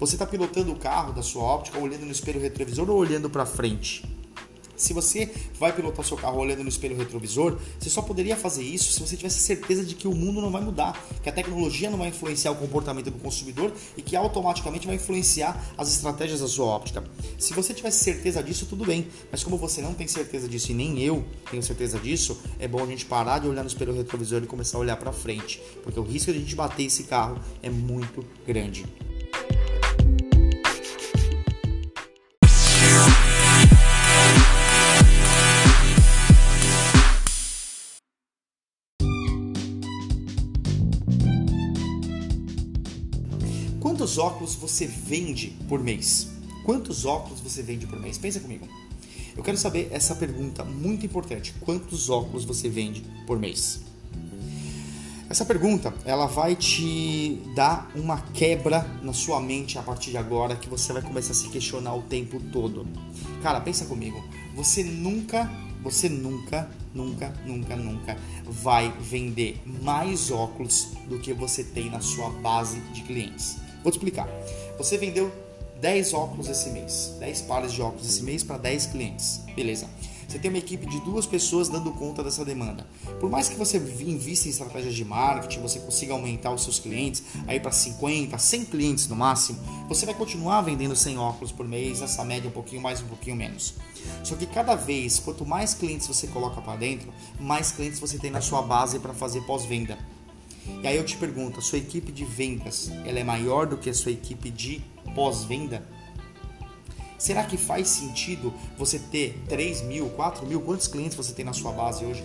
Você 0.00 0.16
está 0.16 0.26
pilotando 0.26 0.72
o 0.72 0.76
carro 0.80 1.12
da 1.12 1.22
sua 1.22 1.44
óptica, 1.44 1.78
olhando 1.78 2.04
no 2.04 2.10
espelho 2.10 2.40
retrovisor 2.40 2.90
ou 2.90 2.96
olhando 2.96 3.30
para 3.30 3.46
frente? 3.46 4.02
Se 4.76 4.92
você 4.92 5.30
vai 5.58 5.72
pilotar 5.72 6.04
seu 6.04 6.16
carro 6.16 6.38
olhando 6.38 6.62
no 6.62 6.68
espelho 6.68 6.96
retrovisor, 6.96 7.58
você 7.78 7.88
só 7.88 8.02
poderia 8.02 8.36
fazer 8.36 8.62
isso 8.62 8.92
se 8.92 9.00
você 9.00 9.16
tivesse 9.16 9.40
certeza 9.40 9.84
de 9.84 9.94
que 9.94 10.08
o 10.08 10.14
mundo 10.14 10.40
não 10.40 10.50
vai 10.50 10.62
mudar, 10.62 11.00
que 11.22 11.28
a 11.28 11.32
tecnologia 11.32 11.90
não 11.90 11.98
vai 11.98 12.08
influenciar 12.08 12.50
o 12.50 12.56
comportamento 12.56 13.10
do 13.10 13.18
consumidor 13.18 13.72
e 13.96 14.02
que 14.02 14.16
automaticamente 14.16 14.86
vai 14.86 14.96
influenciar 14.96 15.72
as 15.76 15.88
estratégias 15.88 16.40
da 16.40 16.48
sua 16.48 16.66
óptica. 16.66 17.04
Se 17.38 17.54
você 17.54 17.72
tivesse 17.72 18.02
certeza 18.02 18.42
disso, 18.42 18.66
tudo 18.66 18.84
bem, 18.84 19.06
mas 19.30 19.44
como 19.44 19.56
você 19.56 19.80
não 19.80 19.94
tem 19.94 20.08
certeza 20.08 20.48
disso 20.48 20.72
e 20.72 20.74
nem 20.74 21.00
eu 21.00 21.24
tenho 21.50 21.62
certeza 21.62 21.98
disso, 21.98 22.40
é 22.58 22.66
bom 22.66 22.82
a 22.82 22.86
gente 22.86 23.04
parar 23.04 23.38
de 23.38 23.48
olhar 23.48 23.62
no 23.62 23.68
espelho 23.68 23.94
retrovisor 23.94 24.42
e 24.42 24.46
começar 24.46 24.78
a 24.78 24.80
olhar 24.80 24.96
para 24.96 25.12
frente, 25.12 25.60
porque 25.82 25.98
o 25.98 26.02
risco 26.02 26.32
de 26.32 26.38
a 26.38 26.40
gente 26.40 26.54
bater 26.54 26.84
esse 26.84 27.04
carro 27.04 27.38
é 27.62 27.70
muito 27.70 28.24
grande. 28.46 28.84
Óculos 44.24 44.54
você 44.54 44.86
vende 44.86 45.48
por 45.68 45.80
mês? 45.82 46.28
Quantos 46.64 47.04
óculos 47.04 47.40
você 47.40 47.62
vende 47.62 47.86
por 47.86 48.00
mês? 48.00 48.16
Pensa 48.16 48.40
comigo. 48.40 48.66
Eu 49.36 49.42
quero 49.42 49.58
saber 49.58 49.88
essa 49.92 50.14
pergunta 50.14 50.64
muito 50.64 51.04
importante. 51.04 51.54
Quantos 51.60 52.08
óculos 52.08 52.44
você 52.44 52.68
vende 52.68 53.04
por 53.26 53.38
mês? 53.38 53.80
Essa 55.28 55.44
pergunta, 55.44 55.92
ela 56.04 56.26
vai 56.26 56.54
te 56.54 57.42
dar 57.54 57.90
uma 57.94 58.20
quebra 58.32 58.86
na 59.02 59.12
sua 59.12 59.40
mente 59.40 59.78
a 59.78 59.82
partir 59.82 60.10
de 60.10 60.16
agora 60.16 60.54
que 60.54 60.68
você 60.68 60.92
vai 60.92 61.02
começar 61.02 61.32
a 61.32 61.34
se 61.34 61.48
questionar 61.48 61.94
o 61.94 62.02
tempo 62.02 62.40
todo. 62.52 62.86
Cara, 63.42 63.60
pensa 63.60 63.84
comigo. 63.86 64.22
Você 64.54 64.84
nunca, 64.84 65.50
você 65.82 66.08
nunca, 66.08 66.70
nunca, 66.94 67.34
nunca, 67.44 67.74
nunca 67.74 68.16
vai 68.46 68.92
vender 69.00 69.60
mais 69.82 70.30
óculos 70.30 70.88
do 71.08 71.18
que 71.18 71.32
você 71.32 71.64
tem 71.64 71.90
na 71.90 72.00
sua 72.00 72.30
base 72.30 72.78
de 72.92 73.02
clientes. 73.02 73.63
Vou 73.84 73.92
te 73.92 73.96
explicar. 73.96 74.26
Você 74.78 74.96
vendeu 74.96 75.30
10 75.80 76.14
óculos 76.14 76.48
esse 76.48 76.70
mês, 76.70 77.14
10 77.20 77.42
pares 77.42 77.70
de 77.70 77.82
óculos 77.82 78.08
esse 78.08 78.22
mês 78.22 78.42
para 78.42 78.56
10 78.56 78.86
clientes. 78.86 79.42
Beleza. 79.54 79.86
Você 80.26 80.38
tem 80.38 80.50
uma 80.50 80.58
equipe 80.58 80.86
de 80.86 80.98
duas 81.00 81.26
pessoas 81.26 81.68
dando 81.68 81.92
conta 81.92 82.24
dessa 82.24 82.44
demanda. 82.46 82.86
Por 83.20 83.28
mais 83.28 83.48
que 83.48 83.56
você 83.56 83.76
invista 83.76 84.48
em 84.48 84.50
estratégias 84.50 84.94
de 84.94 85.04
marketing, 85.04 85.60
você 85.60 85.78
consiga 85.78 86.14
aumentar 86.14 86.50
os 86.50 86.62
seus 86.62 86.78
clientes 86.78 87.22
aí 87.46 87.60
para 87.60 87.70
50, 87.70 88.36
100 88.38 88.64
clientes 88.64 89.06
no 89.06 89.14
máximo, 89.14 89.60
você 89.86 90.06
vai 90.06 90.14
continuar 90.14 90.62
vendendo 90.62 90.96
100 90.96 91.18
óculos 91.18 91.52
por 91.52 91.68
mês, 91.68 92.00
essa 92.00 92.24
média 92.24 92.48
um 92.48 92.52
pouquinho 92.52 92.80
mais, 92.80 93.02
um 93.02 93.06
pouquinho 93.06 93.36
menos. 93.36 93.74
Só 94.24 94.34
que 94.34 94.46
cada 94.46 94.74
vez, 94.74 95.18
quanto 95.18 95.44
mais 95.44 95.74
clientes 95.74 96.06
você 96.06 96.26
coloca 96.26 96.60
para 96.62 96.76
dentro, 96.76 97.12
mais 97.38 97.70
clientes 97.70 98.00
você 98.00 98.18
tem 98.18 98.30
na 98.30 98.40
sua 98.40 98.62
base 98.62 98.98
para 98.98 99.12
fazer 99.12 99.42
pós-venda. 99.42 99.98
E 100.82 100.86
aí 100.86 100.96
eu 100.96 101.04
te 101.04 101.16
pergunto, 101.16 101.58
a 101.58 101.62
sua 101.62 101.78
equipe 101.78 102.12
de 102.12 102.24
vendas, 102.24 102.90
ela 103.04 103.18
é 103.18 103.24
maior 103.24 103.66
do 103.66 103.76
que 103.76 103.90
a 103.90 103.94
sua 103.94 104.12
equipe 104.12 104.50
de 104.50 104.82
pós-venda? 105.14 105.86
Será 107.18 107.44
que 107.44 107.56
faz 107.56 107.88
sentido 107.88 108.52
você 108.76 108.98
ter 108.98 109.42
3 109.48 109.82
mil, 109.82 110.10
4 110.10 110.46
mil? 110.46 110.60
Quantos 110.60 110.86
clientes 110.86 111.16
você 111.16 111.32
tem 111.32 111.44
na 111.44 111.52
sua 111.52 111.72
base 111.72 112.04
hoje? 112.04 112.22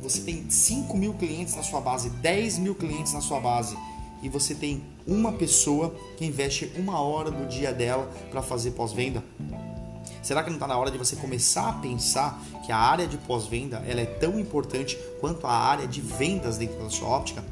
Você 0.00 0.20
tem 0.20 0.48
5 0.48 0.96
mil 0.96 1.14
clientes 1.14 1.56
na 1.56 1.62
sua 1.62 1.80
base, 1.80 2.10
10 2.10 2.58
mil 2.58 2.74
clientes 2.74 3.12
na 3.12 3.20
sua 3.20 3.40
base 3.40 3.76
e 4.22 4.28
você 4.28 4.54
tem 4.54 4.82
uma 5.06 5.32
pessoa 5.32 5.94
que 6.16 6.24
investe 6.24 6.72
uma 6.76 7.00
hora 7.00 7.30
do 7.30 7.46
dia 7.46 7.72
dela 7.72 8.10
para 8.30 8.42
fazer 8.42 8.72
pós-venda? 8.72 9.22
Será 10.26 10.42
que 10.42 10.50
não 10.50 10.56
está 10.56 10.66
na 10.66 10.76
hora 10.76 10.90
de 10.90 10.98
você 10.98 11.14
começar 11.14 11.68
a 11.68 11.72
pensar 11.74 12.42
que 12.64 12.72
a 12.72 12.76
área 12.76 13.06
de 13.06 13.16
pós-venda 13.16 13.76
ela 13.86 14.00
é 14.00 14.06
tão 14.06 14.40
importante 14.40 14.98
quanto 15.20 15.46
a 15.46 15.52
área 15.52 15.86
de 15.86 16.00
vendas 16.00 16.58
dentro 16.58 16.82
da 16.82 16.90
sua 16.90 17.06
óptica? 17.06 17.44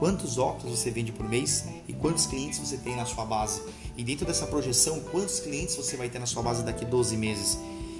Quantos 0.00 0.38
óculos 0.38 0.76
você 0.76 0.90
vende 0.90 1.12
por 1.12 1.28
mês 1.28 1.66
e 1.86 1.92
quantos 1.92 2.26
clientes 2.26 2.58
você 2.58 2.76
tem 2.78 2.96
na 2.96 3.04
sua 3.04 3.24
base? 3.24 3.62
E 3.96 4.02
dentro 4.02 4.26
dessa 4.26 4.44
projeção, 4.44 4.98
quantos 5.12 5.38
clientes 5.38 5.76
você 5.76 5.96
vai 5.96 6.08
ter 6.08 6.18
na 6.18 6.26
sua 6.26 6.42
base 6.42 6.64
daqui 6.64 6.84
12 6.84 7.16
meses? 7.16 7.56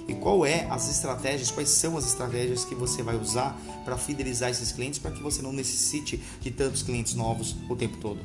E 0.09 0.13
qual 0.13 0.45
é 0.45 0.67
as 0.69 0.89
estratégias, 0.89 1.49
quais 1.49 1.69
são 1.69 1.95
as 1.95 2.05
estratégias 2.05 2.65
que 2.65 2.75
você 2.75 3.01
vai 3.01 3.15
usar 3.15 3.57
para 3.85 3.97
fidelizar 3.97 4.49
esses 4.49 4.73
clientes 4.73 4.99
para 4.99 5.11
que 5.11 5.23
você 5.23 5.41
não 5.41 5.53
necessite 5.53 6.21
de 6.41 6.51
tantos 6.51 6.83
clientes 6.83 7.13
novos 7.13 7.55
o 7.69 7.77
tempo 7.77 7.95
todo? 7.95 8.19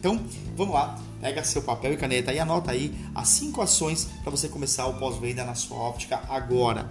Então, 0.00 0.18
vamos 0.56 0.72
lá, 0.72 0.98
pega 1.20 1.44
seu 1.44 1.60
papel 1.60 1.92
e 1.92 1.96
caneta 1.98 2.32
e 2.32 2.38
anota 2.38 2.70
aí 2.70 2.94
as 3.14 3.28
cinco 3.28 3.60
ações 3.60 4.08
para 4.22 4.30
você 4.30 4.48
começar 4.48 4.86
o 4.86 4.98
pós-venda 4.98 5.44
na 5.44 5.54
sua 5.54 5.76
óptica 5.76 6.22
agora. 6.26 6.88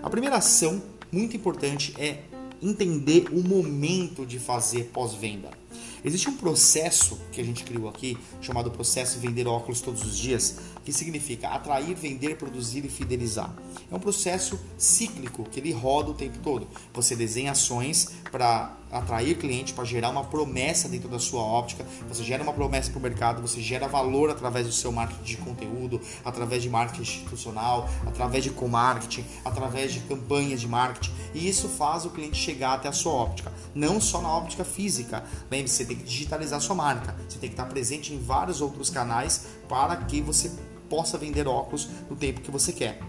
A 0.00 0.08
primeira 0.08 0.36
ação 0.36 0.80
muito 1.10 1.36
importante 1.36 1.92
é 1.98 2.22
entender 2.62 3.26
o 3.32 3.42
momento 3.42 4.24
de 4.24 4.38
fazer 4.38 4.84
pós-venda. 4.92 5.59
Existe 6.04 6.28
um 6.28 6.36
processo 6.36 7.18
que 7.32 7.40
a 7.40 7.44
gente 7.44 7.64
criou 7.64 7.88
aqui, 7.88 8.16
chamado 8.40 8.70
processo 8.70 9.18
vender 9.18 9.46
óculos 9.46 9.80
todos 9.80 10.02
os 10.02 10.16
dias, 10.16 10.56
que 10.84 10.92
significa 10.92 11.48
atrair, 11.48 11.94
vender, 11.94 12.36
produzir 12.36 12.84
e 12.84 12.88
fidelizar. 12.88 13.54
É 13.90 13.94
um 13.94 14.00
processo 14.00 14.58
cíclico 14.78 15.44
que 15.44 15.60
ele 15.60 15.72
roda 15.72 16.10
o 16.10 16.14
tempo 16.14 16.38
todo. 16.38 16.66
Você 16.94 17.14
desenha 17.14 17.52
ações 17.52 18.10
para 18.30 18.79
atrair 18.90 19.36
cliente, 19.36 19.72
para 19.72 19.84
gerar 19.84 20.10
uma 20.10 20.24
promessa 20.24 20.88
dentro 20.88 21.08
da 21.08 21.18
sua 21.18 21.42
óptica. 21.42 21.84
Você 22.08 22.22
gera 22.24 22.42
uma 22.42 22.52
promessa 22.52 22.90
para 22.90 22.98
o 22.98 23.02
mercado, 23.02 23.42
você 23.42 23.60
gera 23.60 23.86
valor 23.86 24.30
através 24.30 24.66
do 24.66 24.72
seu 24.72 24.90
marketing 24.90 25.22
de 25.22 25.36
conteúdo, 25.36 26.00
através 26.24 26.62
de 26.62 26.70
marketing 26.70 27.02
institucional, 27.02 27.88
através 28.06 28.44
de 28.44 28.50
co-marketing, 28.50 29.24
através 29.44 29.92
de 29.92 30.00
campanhas 30.00 30.60
de 30.60 30.68
marketing. 30.68 31.12
E 31.34 31.48
isso 31.48 31.68
faz 31.68 32.04
o 32.04 32.10
cliente 32.10 32.36
chegar 32.36 32.74
até 32.74 32.88
a 32.88 32.92
sua 32.92 33.12
óptica. 33.12 33.52
Não 33.74 34.00
só 34.00 34.20
na 34.20 34.28
óptica 34.28 34.64
física. 34.64 35.24
Lembre-se, 35.50 35.76
você 35.76 35.84
tem 35.84 35.96
que 35.96 36.04
digitalizar 36.04 36.58
a 36.58 36.60
sua 36.60 36.74
marca. 36.74 37.14
Você 37.28 37.38
tem 37.38 37.48
que 37.48 37.54
estar 37.54 37.66
presente 37.66 38.12
em 38.12 38.18
vários 38.18 38.60
outros 38.60 38.90
canais 38.90 39.46
para 39.68 39.96
que 39.96 40.20
você 40.20 40.50
possa 40.88 41.16
vender 41.16 41.46
óculos 41.46 41.88
no 42.08 42.16
tempo 42.16 42.40
que 42.40 42.50
você 42.50 42.72
quer. 42.72 43.00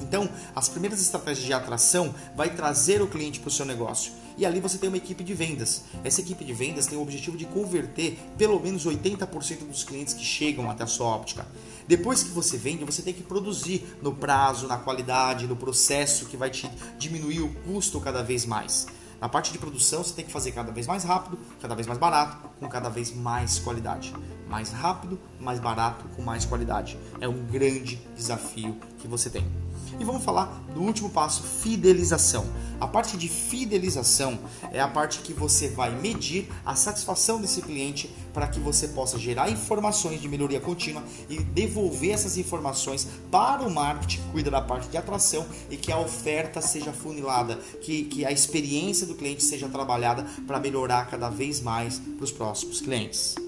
Então, 0.00 0.28
as 0.54 0.68
primeiras 0.68 1.00
estratégias 1.00 1.46
de 1.46 1.52
atração 1.52 2.14
vai 2.36 2.50
trazer 2.50 3.02
o 3.02 3.08
cliente 3.08 3.40
para 3.40 3.48
o 3.48 3.52
seu 3.52 3.64
negócio. 3.64 4.12
E 4.36 4.44
ali 4.44 4.60
você 4.60 4.76
tem 4.76 4.88
uma 4.88 4.98
equipe 4.98 5.24
de 5.24 5.32
vendas. 5.32 5.84
Essa 6.04 6.20
equipe 6.20 6.44
de 6.44 6.52
vendas 6.52 6.86
tem 6.86 6.98
o 6.98 7.02
objetivo 7.02 7.36
de 7.36 7.46
converter 7.46 8.18
pelo 8.36 8.60
menos 8.60 8.86
80% 8.86 9.66
dos 9.66 9.82
clientes 9.82 10.12
que 10.12 10.24
chegam 10.24 10.70
até 10.70 10.84
a 10.84 10.86
sua 10.86 11.06
óptica. 11.06 11.46
Depois 11.88 12.22
que 12.22 12.30
você 12.30 12.56
vende, 12.56 12.84
você 12.84 13.00
tem 13.00 13.14
que 13.14 13.22
produzir 13.22 13.84
no 14.02 14.14
prazo, 14.14 14.66
na 14.66 14.76
qualidade, 14.76 15.46
no 15.46 15.56
processo 15.56 16.26
que 16.26 16.36
vai 16.36 16.50
te 16.50 16.68
diminuir 16.98 17.40
o 17.40 17.48
custo 17.64 18.00
cada 18.00 18.22
vez 18.22 18.44
mais. 18.44 18.86
Na 19.20 19.28
parte 19.28 19.50
de 19.50 19.58
produção, 19.58 20.04
você 20.04 20.12
tem 20.12 20.24
que 20.24 20.32
fazer 20.32 20.52
cada 20.52 20.70
vez 20.70 20.86
mais 20.86 21.02
rápido, 21.04 21.38
cada 21.60 21.74
vez 21.74 21.86
mais 21.86 21.98
barato, 21.98 22.48
com 22.60 22.68
cada 22.68 22.90
vez 22.90 23.14
mais 23.14 23.58
qualidade. 23.58 24.14
Mais 24.48 24.70
rápido, 24.70 25.18
mais 25.40 25.58
barato, 25.58 26.04
com 26.14 26.22
mais 26.22 26.44
qualidade. 26.44 26.98
É 27.20 27.26
um 27.28 27.46
grande 27.46 27.96
desafio 28.14 28.76
que 28.98 29.08
você 29.08 29.30
tem. 29.30 29.65
E 29.98 30.04
vamos 30.04 30.24
falar 30.24 30.46
do 30.74 30.80
último 30.80 31.08
passo, 31.08 31.42
fidelização. 31.42 32.46
A 32.78 32.86
parte 32.86 33.16
de 33.16 33.28
fidelização 33.28 34.38
é 34.70 34.80
a 34.80 34.88
parte 34.88 35.20
que 35.20 35.32
você 35.32 35.68
vai 35.68 35.90
medir 35.90 36.48
a 36.64 36.74
satisfação 36.74 37.40
desse 37.40 37.62
cliente 37.62 38.14
para 38.34 38.48
que 38.48 38.60
você 38.60 38.88
possa 38.88 39.18
gerar 39.18 39.50
informações 39.50 40.20
de 40.20 40.28
melhoria 40.28 40.60
contínua 40.60 41.02
e 41.30 41.38
devolver 41.38 42.10
essas 42.10 42.36
informações 42.36 43.08
para 43.30 43.62
o 43.62 43.70
marketing 43.70 44.16
que 44.16 44.30
cuida 44.30 44.50
da 44.50 44.60
parte 44.60 44.88
de 44.88 44.96
atração 44.96 45.46
e 45.70 45.76
que 45.76 45.90
a 45.90 45.98
oferta 45.98 46.60
seja 46.60 46.92
funilada, 46.92 47.56
que, 47.80 48.04
que 48.04 48.24
a 48.24 48.32
experiência 48.32 49.06
do 49.06 49.14
cliente 49.14 49.42
seja 49.42 49.68
trabalhada 49.68 50.26
para 50.46 50.60
melhorar 50.60 51.08
cada 51.10 51.30
vez 51.30 51.60
mais 51.60 51.98
para 51.98 52.24
os 52.24 52.32
próximos 52.32 52.80
clientes. 52.80 53.45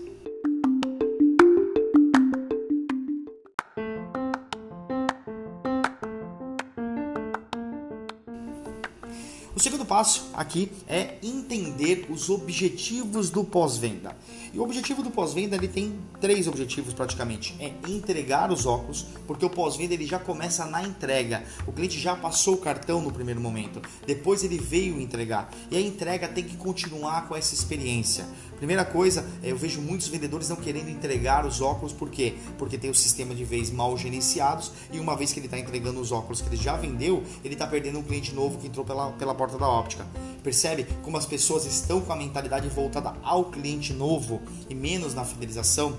O 9.59 9.61
segundo 9.61 9.85
passo 9.85 10.31
aqui 10.35 10.71
é 10.87 11.17
entender 11.21 12.07
os 12.09 12.31
objetivos 12.31 13.29
do 13.29 13.43
pós-venda. 13.43 14.17
E 14.55 14.59
o 14.59 14.63
objetivo 14.63 15.03
do 15.03 15.11
pós-venda 15.11 15.57
ele 15.57 15.67
tem 15.67 15.99
três 16.21 16.47
objetivos 16.47 16.95
praticamente: 16.95 17.57
é 17.59 17.73
entregar 17.91 18.53
os 18.53 18.67
óculos, 18.67 19.05
porque 19.27 19.45
o 19.45 19.51
pós-venda 19.51 19.95
ele 19.95 20.07
já 20.07 20.21
começa 20.21 20.65
na 20.65 20.85
entrega. 20.85 21.43
O 21.67 21.73
cliente 21.73 21.99
já 21.99 22.15
passou 22.15 22.55
o 22.55 22.59
cartão 22.59 23.03
no 23.03 23.11
primeiro 23.11 23.41
momento, 23.41 23.83
depois 24.07 24.45
ele 24.45 24.59
veio 24.59 25.01
entregar 25.01 25.53
e 25.73 25.77
a 25.77 25.81
entrega 25.81 26.29
tem 26.29 26.45
que 26.45 26.57
continuar 26.57 27.27
com 27.27 27.35
essa 27.35 27.53
experiência. 27.53 28.29
Primeira 28.59 28.85
coisa, 28.85 29.25
eu 29.41 29.57
vejo 29.57 29.81
muitos 29.81 30.09
vendedores 30.09 30.49
não 30.49 30.57
querendo 30.57 30.91
entregar 30.91 31.47
os 31.47 31.61
óculos, 31.61 31.93
por 31.93 32.11
quê? 32.11 32.35
Porque 32.59 32.77
tem 32.77 32.91
o 32.91 32.95
sistema 32.95 33.33
de 33.33 33.45
vez 33.45 33.71
mal 33.71 33.97
gerenciados 33.97 34.73
e 34.93 34.99
uma 34.99 35.17
vez 35.17 35.33
que 35.33 35.39
ele 35.39 35.47
está 35.47 35.59
entregando 35.59 36.01
os 36.01 36.11
óculos 36.11 36.41
que 36.41 36.49
ele 36.49 36.57
já 36.57 36.77
vendeu, 36.77 37.23
ele 37.45 37.55
está 37.55 37.69
perdendo 37.69 38.01
um 38.01 38.03
cliente 38.03 38.35
novo 38.35 38.59
que 38.59 38.67
entrou 38.67 38.85
pela, 38.85 39.13
pela 39.13 39.35
porta 39.35 39.57
da 39.57 39.69
óptica. 39.69 40.05
Percebe 40.43 40.87
como 41.03 41.17
as 41.17 41.25
pessoas 41.25 41.67
estão 41.67 42.01
com 42.01 42.13
a 42.13 42.17
mentalidade 42.17 42.69
voltada 42.69 43.15
ao 43.23 43.45
cliente 43.45 43.93
novo 43.93 44.43
e 44.69 44.75
menos 44.75 45.15
na 45.15 45.25
fidelização? 45.25 45.97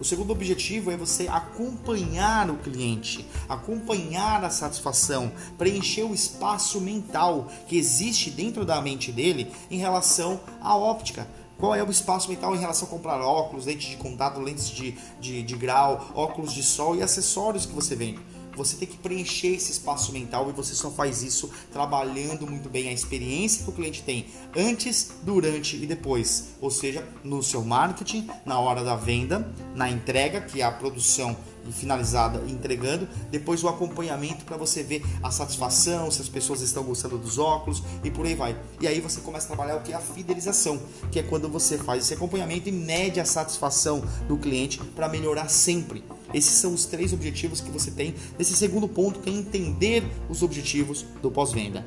O 0.00 0.04
segundo 0.04 0.32
objetivo 0.32 0.90
é 0.90 0.96
você 0.96 1.28
acompanhar 1.28 2.50
o 2.50 2.56
cliente, 2.56 3.24
acompanhar 3.48 4.44
a 4.44 4.50
satisfação, 4.50 5.30
preencher 5.56 6.02
o 6.02 6.12
espaço 6.12 6.80
mental 6.80 7.48
que 7.68 7.76
existe 7.76 8.28
dentro 8.28 8.64
da 8.64 8.82
mente 8.82 9.12
dele 9.12 9.52
em 9.70 9.78
relação 9.78 10.40
à 10.60 10.76
óptica. 10.76 11.24
Qual 11.62 11.76
é 11.76 11.84
o 11.84 11.90
espaço 11.92 12.28
mental 12.28 12.56
em 12.56 12.58
relação 12.58 12.88
a 12.88 12.90
comprar 12.90 13.20
óculos, 13.20 13.66
lentes 13.66 13.88
de 13.88 13.96
contato, 13.96 14.40
lentes 14.40 14.68
de, 14.68 14.98
de, 15.20 15.44
de 15.44 15.54
grau, 15.54 16.10
óculos 16.12 16.52
de 16.52 16.60
sol 16.60 16.96
e 16.96 17.02
acessórios 17.04 17.66
que 17.66 17.72
você 17.72 17.94
vende? 17.94 18.18
Você 18.56 18.74
tem 18.74 18.88
que 18.88 18.96
preencher 18.96 19.54
esse 19.54 19.70
espaço 19.70 20.12
mental 20.12 20.50
e 20.50 20.52
você 20.52 20.74
só 20.74 20.90
faz 20.90 21.22
isso 21.22 21.48
trabalhando 21.72 22.48
muito 22.48 22.68
bem 22.68 22.88
a 22.88 22.92
experiência 22.92 23.62
que 23.62 23.70
o 23.70 23.72
cliente 23.72 24.02
tem 24.02 24.26
antes, 24.56 25.12
durante 25.22 25.76
e 25.76 25.86
depois. 25.86 26.48
Ou 26.60 26.68
seja, 26.68 27.06
no 27.22 27.44
seu 27.44 27.62
marketing, 27.62 28.28
na 28.44 28.58
hora 28.58 28.82
da 28.82 28.96
venda, 28.96 29.48
na 29.72 29.88
entrega, 29.88 30.40
que 30.40 30.60
é 30.60 30.64
a 30.64 30.72
produção 30.72 31.36
finalizada 31.70 32.42
entregando, 32.48 33.08
depois 33.30 33.62
o 33.62 33.68
acompanhamento 33.68 34.44
para 34.44 34.56
você 34.56 34.82
ver 34.82 35.04
a 35.22 35.30
satisfação, 35.30 36.10
se 36.10 36.20
as 36.20 36.28
pessoas 36.28 36.60
estão 36.60 36.82
gostando 36.82 37.18
dos 37.18 37.38
óculos 37.38 37.82
e 38.02 38.10
por 38.10 38.26
aí 38.26 38.34
vai. 38.34 38.56
E 38.80 38.86
aí 38.86 39.00
você 39.00 39.20
começa 39.20 39.46
a 39.46 39.48
trabalhar 39.48 39.76
o 39.76 39.82
que 39.82 39.92
é 39.92 39.96
a 39.96 40.00
fidelização, 40.00 40.80
que 41.10 41.18
é 41.18 41.22
quando 41.22 41.48
você 41.48 41.78
faz 41.78 42.04
esse 42.04 42.14
acompanhamento 42.14 42.68
e 42.68 42.72
mede 42.72 43.20
a 43.20 43.24
satisfação 43.24 44.02
do 44.26 44.36
cliente 44.36 44.78
para 44.96 45.08
melhorar 45.08 45.48
sempre. 45.48 46.02
Esses 46.32 46.54
são 46.54 46.72
os 46.72 46.86
três 46.86 47.12
objetivos 47.12 47.60
que 47.60 47.70
você 47.70 47.90
tem 47.90 48.14
nesse 48.38 48.54
segundo 48.54 48.88
ponto, 48.88 49.20
que 49.20 49.28
é 49.28 49.32
entender 49.32 50.02
os 50.28 50.42
objetivos 50.42 51.04
do 51.20 51.30
pós-venda. 51.30 51.84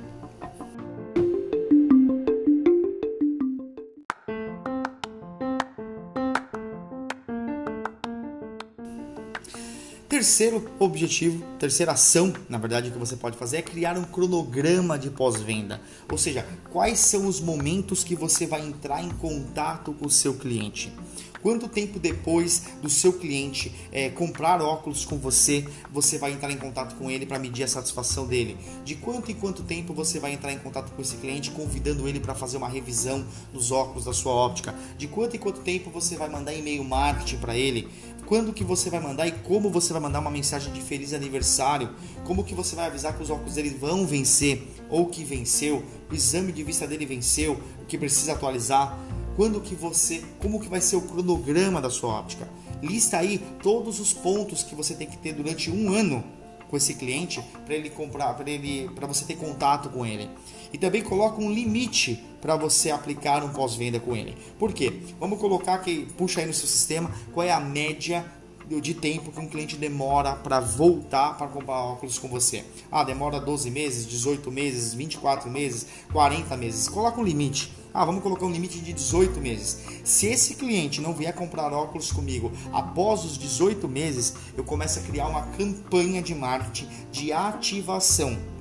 Terceiro 10.15 10.71
objetivo, 10.79 11.43
terceira 11.59 11.91
ação, 11.91 12.31
na 12.47 12.57
verdade, 12.57 12.89
que 12.89 12.97
você 12.97 13.17
pode 13.17 13.35
fazer 13.35 13.57
é 13.57 13.61
criar 13.61 13.97
um 13.97 14.05
cronograma 14.05 14.97
de 14.97 15.09
pós-venda. 15.09 15.81
Ou 16.09 16.17
seja, 16.17 16.47
quais 16.71 16.99
são 16.99 17.27
os 17.27 17.41
momentos 17.41 18.01
que 18.01 18.15
você 18.15 18.47
vai 18.47 18.65
entrar 18.65 19.03
em 19.03 19.09
contato 19.09 19.91
com 19.91 20.05
o 20.05 20.09
seu 20.09 20.33
cliente. 20.35 20.89
Quanto 21.45 21.67
tempo 21.67 21.99
depois 21.99 22.63
do 22.81 22.89
seu 22.89 23.13
cliente 23.13 23.71
é, 23.91 24.09
comprar 24.09 24.63
óculos 24.63 25.05
com 25.05 25.15
você, 25.19 25.63
você 25.91 26.17
vai 26.17 26.31
entrar 26.31 26.49
em 26.49 26.57
contato 26.57 26.95
com 26.95 27.11
ele 27.11 27.23
para 27.23 27.37
medir 27.37 27.61
a 27.61 27.67
satisfação 27.67 28.25
dele? 28.25 28.57
De 28.83 28.95
quanto 28.95 29.31
em 29.31 29.35
quanto 29.35 29.61
tempo 29.61 29.93
você 29.93 30.19
vai 30.19 30.33
entrar 30.33 30.51
em 30.51 30.57
contato 30.57 30.91
com 30.93 31.01
esse 31.03 31.17
cliente, 31.17 31.51
convidando 31.51 32.07
ele 32.07 32.19
para 32.19 32.33
fazer 32.33 32.57
uma 32.57 32.67
revisão 32.67 33.23
dos 33.53 33.69
óculos 33.71 34.05
da 34.05 34.13
sua 34.13 34.31
óptica? 34.31 34.73
De 34.97 35.07
quanto 35.07 35.35
em 35.35 35.39
quanto 35.39 35.61
tempo 35.61 35.91
você 35.91 36.15
vai 36.15 36.29
mandar 36.29 36.51
e-mail 36.51 36.83
marketing 36.83 37.37
para 37.37 37.55
ele? 37.55 37.87
Quando 38.25 38.53
que 38.53 38.63
você 38.63 38.89
vai 38.89 38.99
mandar 38.99 39.27
e 39.27 39.31
como 39.31 39.69
você 39.69 39.93
vai 39.93 40.01
mandar 40.01 40.19
uma 40.19 40.31
mensagem 40.31 40.73
de 40.73 40.81
feliz 40.81 41.13
aniversário? 41.13 41.89
Como 42.23 42.43
que 42.43 42.55
você 42.55 42.75
vai 42.75 42.87
avisar 42.87 43.15
que 43.15 43.21
os 43.21 43.29
óculos 43.29 43.53
dele 43.53 43.69
vão 43.69 44.05
vencer 44.05 44.67
ou 44.89 45.07
que 45.07 45.23
venceu? 45.23 45.83
O 46.09 46.13
exame 46.13 46.51
de 46.51 46.63
vista 46.63 46.87
dele 46.87 47.05
venceu, 47.05 47.59
que 47.87 47.97
precisa 47.97 48.33
atualizar? 48.33 48.97
quando 49.35 49.59
que 49.59 49.75
você, 49.75 50.23
como 50.39 50.59
que 50.59 50.69
vai 50.69 50.81
ser 50.81 50.95
o 50.95 51.01
cronograma 51.01 51.81
da 51.81 51.89
sua 51.89 52.09
óptica. 52.09 52.47
Lista 52.81 53.17
aí 53.17 53.37
todos 53.61 53.99
os 53.99 54.13
pontos 54.13 54.63
que 54.63 54.75
você 54.75 54.93
tem 54.93 55.07
que 55.07 55.17
ter 55.17 55.33
durante 55.33 55.69
um 55.69 55.93
ano 55.93 56.23
com 56.69 56.77
esse 56.77 56.93
cliente 56.95 57.41
para 57.65 57.75
ele 57.75 57.89
comprar, 57.89 58.33
para 58.33 58.49
ele, 58.49 58.89
para 58.95 59.07
você 59.07 59.25
ter 59.25 59.35
contato 59.35 59.89
com 59.89 60.05
ele. 60.05 60.29
E 60.75 60.77
também 60.77 61.01
coloca 61.01 61.41
um 61.41 61.49
limite 61.49 62.21
para 62.41 62.57
você 62.57 62.91
aplicar 62.91 63.41
um 63.45 63.47
pós-venda 63.53 63.97
com 63.97 64.13
ele. 64.13 64.35
Por 64.59 64.73
quê? 64.73 64.91
Vamos 65.17 65.39
colocar 65.39 65.77
que 65.77 66.05
puxa 66.17 66.41
aí 66.41 66.45
no 66.45 66.53
seu 66.53 66.67
sistema 66.67 67.09
qual 67.33 67.47
é 67.47 67.51
a 67.53 67.61
média 67.61 68.25
de 68.81 68.93
tempo 68.93 69.31
que 69.31 69.39
um 69.39 69.47
cliente 69.47 69.77
demora 69.77 70.35
para 70.35 70.59
voltar 70.59 71.37
para 71.37 71.47
comprar 71.47 71.77
óculos 71.77 72.19
com 72.19 72.27
você. 72.27 72.65
Ah, 72.91 73.05
demora 73.05 73.39
12 73.39 73.71
meses, 73.71 74.05
18 74.05 74.51
meses, 74.51 74.93
24 74.93 75.49
meses, 75.49 75.87
40 76.11 76.57
meses. 76.57 76.89
Coloca 76.89 77.21
um 77.21 77.23
limite. 77.23 77.71
Ah, 77.93 78.03
vamos 78.03 78.21
colocar 78.21 78.45
um 78.45 78.51
limite 78.51 78.81
de 78.81 78.91
18 78.91 79.39
meses. 79.39 79.79
Se 80.03 80.25
esse 80.25 80.55
cliente 80.55 80.99
não 80.99 81.13
vier 81.13 81.33
comprar 81.33 81.71
óculos 81.71 82.11
comigo 82.11 82.51
após 82.73 83.23
os 83.23 83.37
18 83.37 83.87
meses, 83.87 84.33
eu 84.57 84.65
começo 84.65 84.99
a 84.99 85.03
criar 85.03 85.29
uma 85.29 85.43
campanha 85.43 86.21
de 86.21 86.35
marketing 86.35 86.89
de 87.13 87.31
ativação. 87.31 88.54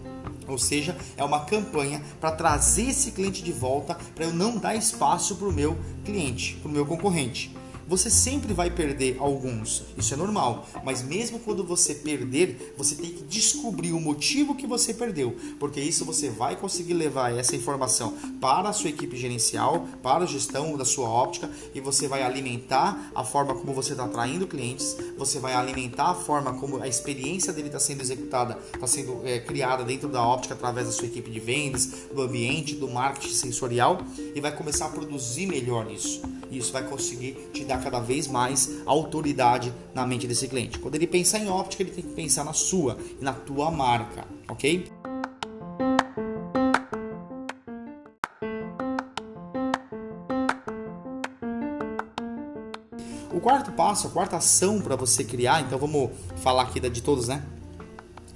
Ou 0.46 0.58
seja, 0.58 0.96
é 1.16 1.24
uma 1.24 1.44
campanha 1.44 2.02
para 2.20 2.32
trazer 2.32 2.90
esse 2.90 3.12
cliente 3.12 3.42
de 3.42 3.52
volta, 3.52 3.96
para 4.14 4.24
eu 4.24 4.32
não 4.32 4.58
dar 4.58 4.74
espaço 4.74 5.36
para 5.36 5.48
o 5.48 5.52
meu 5.52 5.78
cliente, 6.04 6.56
para 6.56 6.68
o 6.68 6.72
meu 6.72 6.84
concorrente. 6.84 7.53
Você 7.86 8.08
sempre 8.08 8.54
vai 8.54 8.70
perder 8.70 9.16
alguns, 9.18 9.84
isso 9.96 10.14
é 10.14 10.16
normal, 10.16 10.66
mas 10.84 11.02
mesmo 11.02 11.38
quando 11.38 11.62
você 11.62 11.94
perder, 11.94 12.74
você 12.78 12.94
tem 12.94 13.10
que 13.10 13.22
descobrir 13.24 13.92
o 13.92 14.00
motivo 14.00 14.54
que 14.54 14.66
você 14.66 14.94
perdeu, 14.94 15.36
porque 15.60 15.80
isso 15.80 16.04
você 16.04 16.30
vai 16.30 16.56
conseguir 16.56 16.94
levar 16.94 17.36
essa 17.36 17.54
informação 17.54 18.14
para 18.40 18.70
a 18.70 18.72
sua 18.72 18.90
equipe 18.90 19.16
gerencial, 19.16 19.86
para 20.02 20.24
a 20.24 20.26
gestão 20.26 20.76
da 20.76 20.84
sua 20.84 21.08
óptica 21.08 21.50
e 21.74 21.80
você 21.80 22.08
vai 22.08 22.22
alimentar 22.22 23.10
a 23.14 23.22
forma 23.22 23.54
como 23.54 23.74
você 23.74 23.92
está 23.92 24.04
atraindo 24.04 24.46
clientes, 24.46 24.96
você 25.18 25.38
vai 25.38 25.54
alimentar 25.54 26.10
a 26.10 26.14
forma 26.14 26.54
como 26.54 26.82
a 26.82 26.88
experiência 26.88 27.52
dele 27.52 27.68
está 27.68 27.78
sendo 27.78 28.00
executada, 28.00 28.58
está 28.72 28.86
sendo 28.86 29.20
é, 29.24 29.40
criada 29.40 29.84
dentro 29.84 30.08
da 30.08 30.22
óptica 30.22 30.54
através 30.54 30.86
da 30.86 30.92
sua 30.92 31.06
equipe 31.06 31.30
de 31.30 31.40
vendas, 31.40 31.86
do 32.14 32.22
ambiente, 32.22 32.74
do 32.74 32.88
marketing 32.88 33.34
sensorial 33.34 34.00
e 34.34 34.40
vai 34.40 34.54
começar 34.56 34.86
a 34.86 34.88
produzir 34.88 35.46
melhor 35.46 35.90
isso. 35.90 36.22
E 36.50 36.58
isso 36.58 36.72
vai 36.72 36.86
conseguir 36.86 37.36
te 37.52 37.64
dar 37.64 37.73
cada 37.78 38.00
vez 38.00 38.26
mais 38.26 38.70
autoridade 38.86 39.72
na 39.94 40.06
mente 40.06 40.26
desse 40.26 40.48
cliente. 40.48 40.78
Quando 40.78 40.94
ele 40.94 41.06
pensar 41.06 41.38
em 41.38 41.48
óptica, 41.48 41.82
ele 41.82 41.92
tem 41.92 42.04
que 42.04 42.14
pensar 42.14 42.44
na 42.44 42.52
sua 42.52 42.96
e 43.20 43.24
na 43.24 43.32
tua 43.32 43.70
marca, 43.70 44.24
ok? 44.48 44.90
O 53.32 53.40
quarto 53.40 53.72
passo, 53.72 54.06
a 54.06 54.10
quarta 54.10 54.36
ação 54.36 54.80
para 54.80 54.96
você 54.96 55.24
criar, 55.24 55.60
então 55.60 55.78
vamos 55.78 56.10
falar 56.36 56.62
aqui 56.62 56.80
de 56.80 57.02
todos, 57.02 57.28
né? 57.28 57.42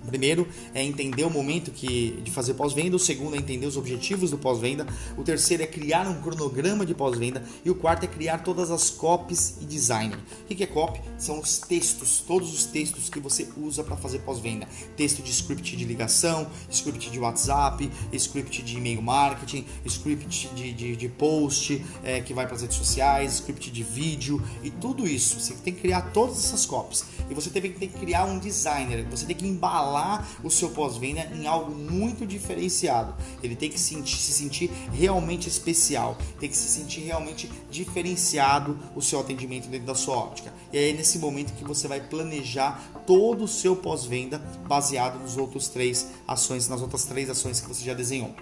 Primeiro 0.08 0.48
é 0.74 0.82
entender 0.82 1.24
o 1.24 1.30
momento 1.30 1.70
que, 1.70 2.20
de 2.22 2.30
fazer 2.30 2.54
pós-venda, 2.54 2.96
o 2.96 2.98
segundo 2.98 3.36
é 3.36 3.38
entender 3.38 3.66
os 3.66 3.76
objetivos 3.76 4.30
do 4.30 4.38
pós-venda, 4.38 4.86
o 5.16 5.22
terceiro 5.22 5.62
é 5.62 5.66
criar 5.66 6.08
um 6.08 6.20
cronograma 6.20 6.84
de 6.84 6.94
pós-venda 6.94 7.42
e 7.64 7.70
o 7.70 7.74
quarto 7.74 8.04
é 8.04 8.06
criar 8.06 8.38
todas 8.38 8.70
as 8.70 8.90
copies 8.90 9.56
e 9.60 9.64
design. 9.64 10.14
O 10.42 10.54
que 10.54 10.62
é 10.62 10.66
copy? 10.66 11.00
São 11.18 11.40
os 11.40 11.58
textos, 11.58 12.24
todos 12.26 12.52
os 12.52 12.64
textos 12.64 13.08
que 13.08 13.20
você 13.20 13.48
usa 13.56 13.84
para 13.84 13.96
fazer 13.96 14.20
pós-venda. 14.20 14.66
Texto 14.96 15.22
de 15.22 15.30
script 15.30 15.76
de 15.76 15.84
ligação, 15.84 16.48
script 16.70 17.10
de 17.10 17.18
WhatsApp, 17.18 17.90
script 18.12 18.62
de 18.62 18.76
e-mail 18.76 19.02
marketing, 19.02 19.64
script 19.84 20.48
de, 20.54 20.72
de, 20.72 20.96
de 20.96 21.08
post 21.08 21.84
é, 22.02 22.20
que 22.20 22.32
vai 22.32 22.46
para 22.46 22.56
as 22.56 22.62
redes 22.62 22.76
sociais, 22.76 23.34
script 23.34 23.70
de 23.70 23.82
vídeo 23.82 24.42
e 24.62 24.70
tudo 24.70 25.06
isso. 25.06 25.40
Você 25.40 25.54
tem 25.54 25.74
que 25.74 25.80
criar 25.80 26.02
todas 26.12 26.38
essas 26.38 26.64
copies. 26.64 27.04
E 27.28 27.34
você 27.34 27.50
tem 27.50 27.62
que 27.62 27.88
criar 27.88 28.24
um 28.24 28.38
designer, 28.38 29.04
você 29.10 29.26
tem 29.26 29.36
que 29.36 29.46
embalar 29.46 29.97
o 30.42 30.50
seu 30.50 30.70
pós-venda 30.70 31.28
em 31.34 31.46
algo 31.46 31.74
muito 31.74 32.26
diferenciado. 32.26 33.14
Ele 33.42 33.56
tem 33.56 33.70
que 33.70 33.78
se 33.78 34.04
sentir 34.04 34.70
realmente 34.92 35.48
especial, 35.48 36.16
tem 36.38 36.48
que 36.48 36.56
se 36.56 36.68
sentir 36.68 37.00
realmente 37.00 37.50
diferenciado 37.70 38.78
o 38.94 39.02
seu 39.02 39.20
atendimento 39.20 39.68
dentro 39.68 39.86
da 39.86 39.94
sua 39.94 40.16
óptica. 40.16 40.52
E 40.72 40.78
é 40.78 40.92
nesse 40.92 41.18
momento 41.18 41.52
que 41.54 41.64
você 41.64 41.88
vai 41.88 42.00
planejar 42.00 42.82
todo 43.06 43.44
o 43.44 43.48
seu 43.48 43.74
pós-venda 43.74 44.38
baseado 44.66 45.18
nos 45.18 45.36
outros 45.36 45.68
três 45.68 46.08
ações, 46.26 46.68
nas 46.68 46.80
outras 46.80 47.04
três 47.04 47.30
ações 47.30 47.60
que 47.60 47.68
você 47.68 47.84
já 47.84 47.94
desenhou. 47.94 48.34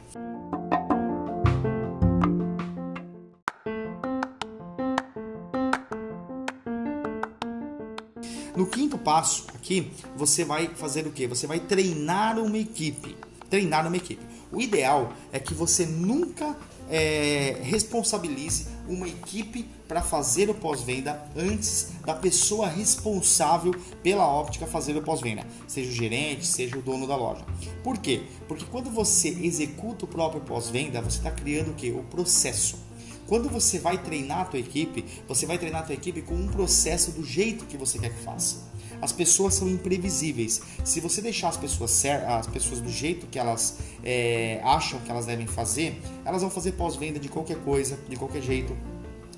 No 8.57 8.66
quinto 8.66 8.97
passo 8.97 9.45
aqui, 9.67 9.91
você 10.17 10.45
vai 10.45 10.69
fazer 10.69 11.07
o 11.07 11.13
que? 11.13 11.27
Você 11.27 11.47
vai 11.47 11.59
treinar 11.59 12.39
uma 12.39 12.57
equipe. 12.57 13.17
Treinar 13.51 13.87
uma 13.87 13.97
equipe. 13.97 14.25
O 14.53 14.61
ideal 14.61 15.13
é 15.33 15.41
que 15.41 15.53
você 15.53 15.85
nunca 15.85 16.57
é, 16.89 17.59
responsabilize 17.63 18.69
uma 18.89 19.09
equipe 19.09 19.67
para 19.89 20.03
fazer 20.03 20.49
o 20.49 20.55
pós-venda 20.55 21.21
antes 21.37 21.91
da 22.05 22.15
pessoa 22.15 22.69
responsável 22.69 23.75
pela 24.03 24.27
óptica 24.27 24.67
fazer 24.67 24.97
o 24.97 25.03
pós-venda, 25.03 25.45
seja 25.67 25.91
o 25.91 25.93
gerente, 25.93 26.47
seja 26.47 26.79
o 26.79 26.83
dono 26.83 27.07
da 27.07 27.17
loja. 27.17 27.45
Por 27.83 27.99
quê? 27.99 28.23
Porque 28.47 28.65
quando 28.67 28.91
você 28.91 29.29
executa 29.29 30.05
o 30.05 30.09
próprio 30.09 30.41
pós-venda, 30.41 31.01
você 31.01 31.19
está 31.19 31.31
criando 31.31 31.71
o 31.71 31.75
que? 31.75 31.91
O 31.91 32.05
processo. 32.05 32.86
Quando 33.27 33.49
você 33.49 33.79
vai 33.79 33.99
treinar 33.99 34.41
a 34.41 34.45
tua 34.45 34.61
equipe, 34.61 35.05
você 35.27 35.47
vai 35.47 35.59
treinar 35.59 35.83
a 35.83 35.85
tua 35.85 35.95
equipe 35.95 36.23
com 36.23 36.35
um 36.35 36.49
processo 36.49 37.11
do 37.12 37.25
jeito 37.25 37.65
que 37.65 37.77
você 37.77 37.99
quer 37.99 38.11
que 38.11 38.23
faça. 38.23 38.65
As 39.01 39.12
pessoas 39.12 39.55
são 39.55 39.69
imprevisíveis. 39.69 40.62
Se 40.85 41.01
você 41.01 41.21
deixar 41.21 41.49
as 41.49 41.57
pessoas 41.57 42.05
as 42.07 42.47
pessoas 42.47 42.81
do 42.81 42.91
jeito 42.91 43.27
que 43.27 43.39
elas 43.39 43.79
é, 44.03 44.61
acham 44.65 45.01
que 45.01 45.11
elas 45.11 45.27
devem 45.27 45.47
fazer, 45.47 46.01
elas 46.25 46.41
vão 46.41 46.51
fazer 46.51 46.73
pós-venda 46.73 47.19
de 47.19 47.29
qualquer 47.29 47.59
coisa, 47.59 47.99
de 48.09 48.17
qualquer 48.17 48.43
jeito 48.43 48.77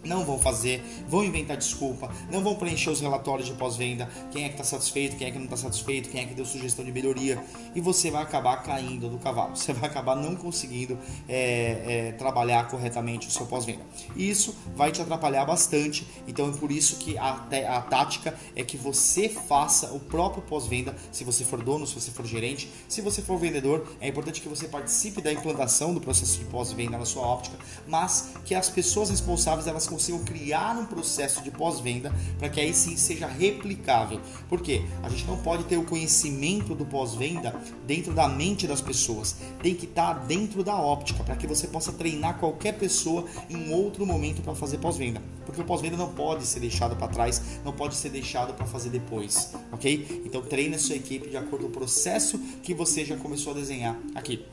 não 0.05 0.25
vão 0.25 0.39
fazer, 0.39 0.83
vão 1.09 1.25
inventar 1.25 1.57
desculpa, 1.57 2.11
não 2.31 2.43
vão 2.43 2.55
preencher 2.55 2.91
os 2.91 3.01
relatórios 3.01 3.47
de 3.47 3.55
pós-venda, 3.55 4.09
quem 4.31 4.45
é 4.45 4.49
que 4.49 4.55
está 4.55 4.65
satisfeito, 4.65 5.17
quem 5.17 5.29
é 5.29 5.31
que 5.31 5.39
não 5.39 5.45
está 5.45 5.57
satisfeito, 5.57 6.09
quem 6.09 6.23
é 6.23 6.27
que 6.27 6.35
deu 6.35 6.45
sugestão 6.45 6.85
de 6.85 6.93
melhoria, 6.93 7.43
e 7.75 7.81
você 7.81 8.11
vai 8.11 8.23
acabar 8.23 8.63
caindo 8.63 9.09
do 9.09 9.19
cavalo, 9.19 9.57
você 9.57 9.73
vai 9.73 9.89
acabar 9.89 10.17
não 10.17 10.37
conseguindo 10.37 10.99
é, 11.29 12.09
é, 12.09 12.13
trabalhar 12.13 12.69
corretamente 12.69 13.29
o 13.29 13.31
seu 13.31 13.47
pós-venda. 13.47 13.83
E 14.17 14.29
isso 14.29 14.55
vai 14.77 14.93
te 14.93 15.01
atrapalhar 15.01 15.45
bastante, 15.45 16.07
então 16.27 16.49
é 16.49 16.53
por 16.53 16.71
isso 16.71 16.97
que 16.97 17.17
a, 17.19 17.47
a 17.69 17.83
tática 17.83 18.39
é 18.55 18.63
que 18.63 18.77
você 18.77 19.29
faça 19.29 19.93
o 19.93 20.01
próprio 20.01 20.43
pós-venda, 20.43 20.95
se 21.11 21.25
você 21.25 21.45
for 21.45 21.63
dono, 21.63 21.87
se 21.87 21.95
você 21.95 22.11
for 22.11 22.27
gerente, 22.27 22.71
se 22.89 23.01
você 23.01 23.23
for 23.23 23.39
vendedor, 23.39 23.87
é 24.01 24.09
importante 24.09 24.41
que 24.41 24.49
você 24.49 24.69
participe 24.69 25.21
da 25.21 25.33
implantação 25.33 25.93
do 25.93 26.01
processo 26.01 26.39
de 26.39 26.45
pós-venda 26.45 26.99
na 26.99 27.05
sua 27.05 27.23
óptica, 27.23 27.59
mas 27.87 28.31
que 28.45 28.55
as 28.55 28.69
pessoas 28.69 29.11
responsáveis 29.11 29.67
elas 29.67 29.88
consigam 29.89 30.23
criar 30.25 30.77
um 30.79 30.85
processo 30.85 31.43
de 31.43 31.51
pós-venda 31.51 32.13
para 32.39 32.49
que 32.49 32.61
aí 32.61 32.73
sim 32.75 32.97
seja 32.97 33.27
replicável. 33.27 34.21
Por 34.49 34.61
quê? 34.61 34.83
A 35.03 35.09
gente 35.09 35.25
não 35.27 35.39
pode 35.39 35.65
ter 35.65 35.77
o 35.77 35.85
conhecimento 35.85 36.75
do 36.75 36.85
pós-venda 36.85 37.55
dentro 37.87 38.13
da 38.13 38.29
mente 38.29 38.67
das 38.67 38.81
pessoas. 38.81 39.37
Tem 39.63 39.75
que 39.75 39.87
estar 39.87 40.15
tá 40.15 40.25
dentro 40.25 40.63
da 40.63 40.77
óptica 40.77 41.25
para 41.25 41.37
que 41.37 41.47
você 41.47 41.67
possa 41.67 41.93
treinar 41.93 42.39
qualquer 42.39 42.73
pessoa 42.79 43.25
em 43.49 43.73
outro 43.73 44.07
momento 44.07 44.43
para 44.43 44.55
fazer 44.55 44.79
pós-venda. 44.79 45.23
Porque 45.45 45.61
o 45.61 45.65
pós-venda 45.65 45.97
não 45.97 46.13
pode 46.13 46.45
ser 46.45 46.61
deixado 46.61 46.95
para 46.97 47.09
trás, 47.09 47.43
não 47.65 47.73
pode 47.73 47.95
ser 47.95 48.11
deixado 48.11 48.55
para 48.55 48.67
fazer 48.67 48.91
depois, 48.91 49.55
ok? 49.73 50.23
Então 50.25 50.43
treine 50.43 50.75
a 50.75 50.79
sua 50.79 50.97
equipe 50.97 51.31
de 51.31 51.37
acordo 51.37 51.65
com 51.65 51.71
o 51.71 51.73
processo 51.73 52.39
que 52.63 52.75
você 52.75 53.05
já 53.05 53.17
começou 53.17 53.53
a 53.53 53.57
desenhar 53.57 53.99
aqui. 54.15 54.45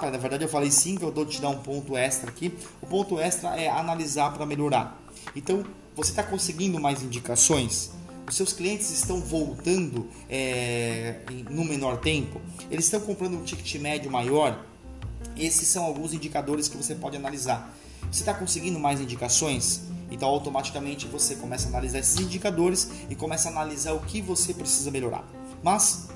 Na 0.00 0.18
verdade 0.18 0.44
eu 0.44 0.48
falei 0.48 0.70
cinco, 0.70 1.04
eu 1.04 1.10
dou 1.10 1.24
te 1.26 1.40
dar 1.40 1.48
um 1.48 1.58
ponto 1.58 1.96
extra 1.96 2.30
aqui. 2.30 2.52
O 2.80 2.86
ponto 2.86 3.18
extra 3.18 3.56
é 3.56 3.68
analisar 3.68 4.32
para 4.32 4.46
melhorar. 4.46 5.00
Então, 5.34 5.64
você 5.94 6.10
está 6.10 6.22
conseguindo 6.22 6.80
mais 6.80 7.02
indicações? 7.02 7.90
Os 8.28 8.36
seus 8.36 8.52
clientes 8.52 8.90
estão 8.90 9.20
voltando 9.20 10.08
é, 10.28 11.20
no 11.50 11.64
menor 11.64 11.98
tempo? 11.98 12.40
Eles 12.70 12.86
estão 12.86 13.00
comprando 13.00 13.34
um 13.34 13.42
ticket 13.42 13.74
médio 13.80 14.10
maior? 14.10 14.64
Esses 15.36 15.68
são 15.68 15.84
alguns 15.84 16.12
indicadores 16.12 16.68
que 16.68 16.76
você 16.76 16.94
pode 16.94 17.16
analisar. 17.16 17.74
Você 18.10 18.20
está 18.20 18.34
conseguindo 18.34 18.78
mais 18.78 19.00
indicações? 19.00 19.82
Então, 20.10 20.28
automaticamente 20.28 21.06
você 21.06 21.34
começa 21.36 21.66
a 21.66 21.70
analisar 21.70 21.98
esses 21.98 22.20
indicadores 22.20 22.90
e 23.08 23.14
começa 23.14 23.48
a 23.48 23.52
analisar 23.52 23.92
o 23.92 24.00
que 24.00 24.20
você 24.20 24.52
precisa 24.52 24.90
melhorar. 24.90 25.24
Mas 25.62 26.08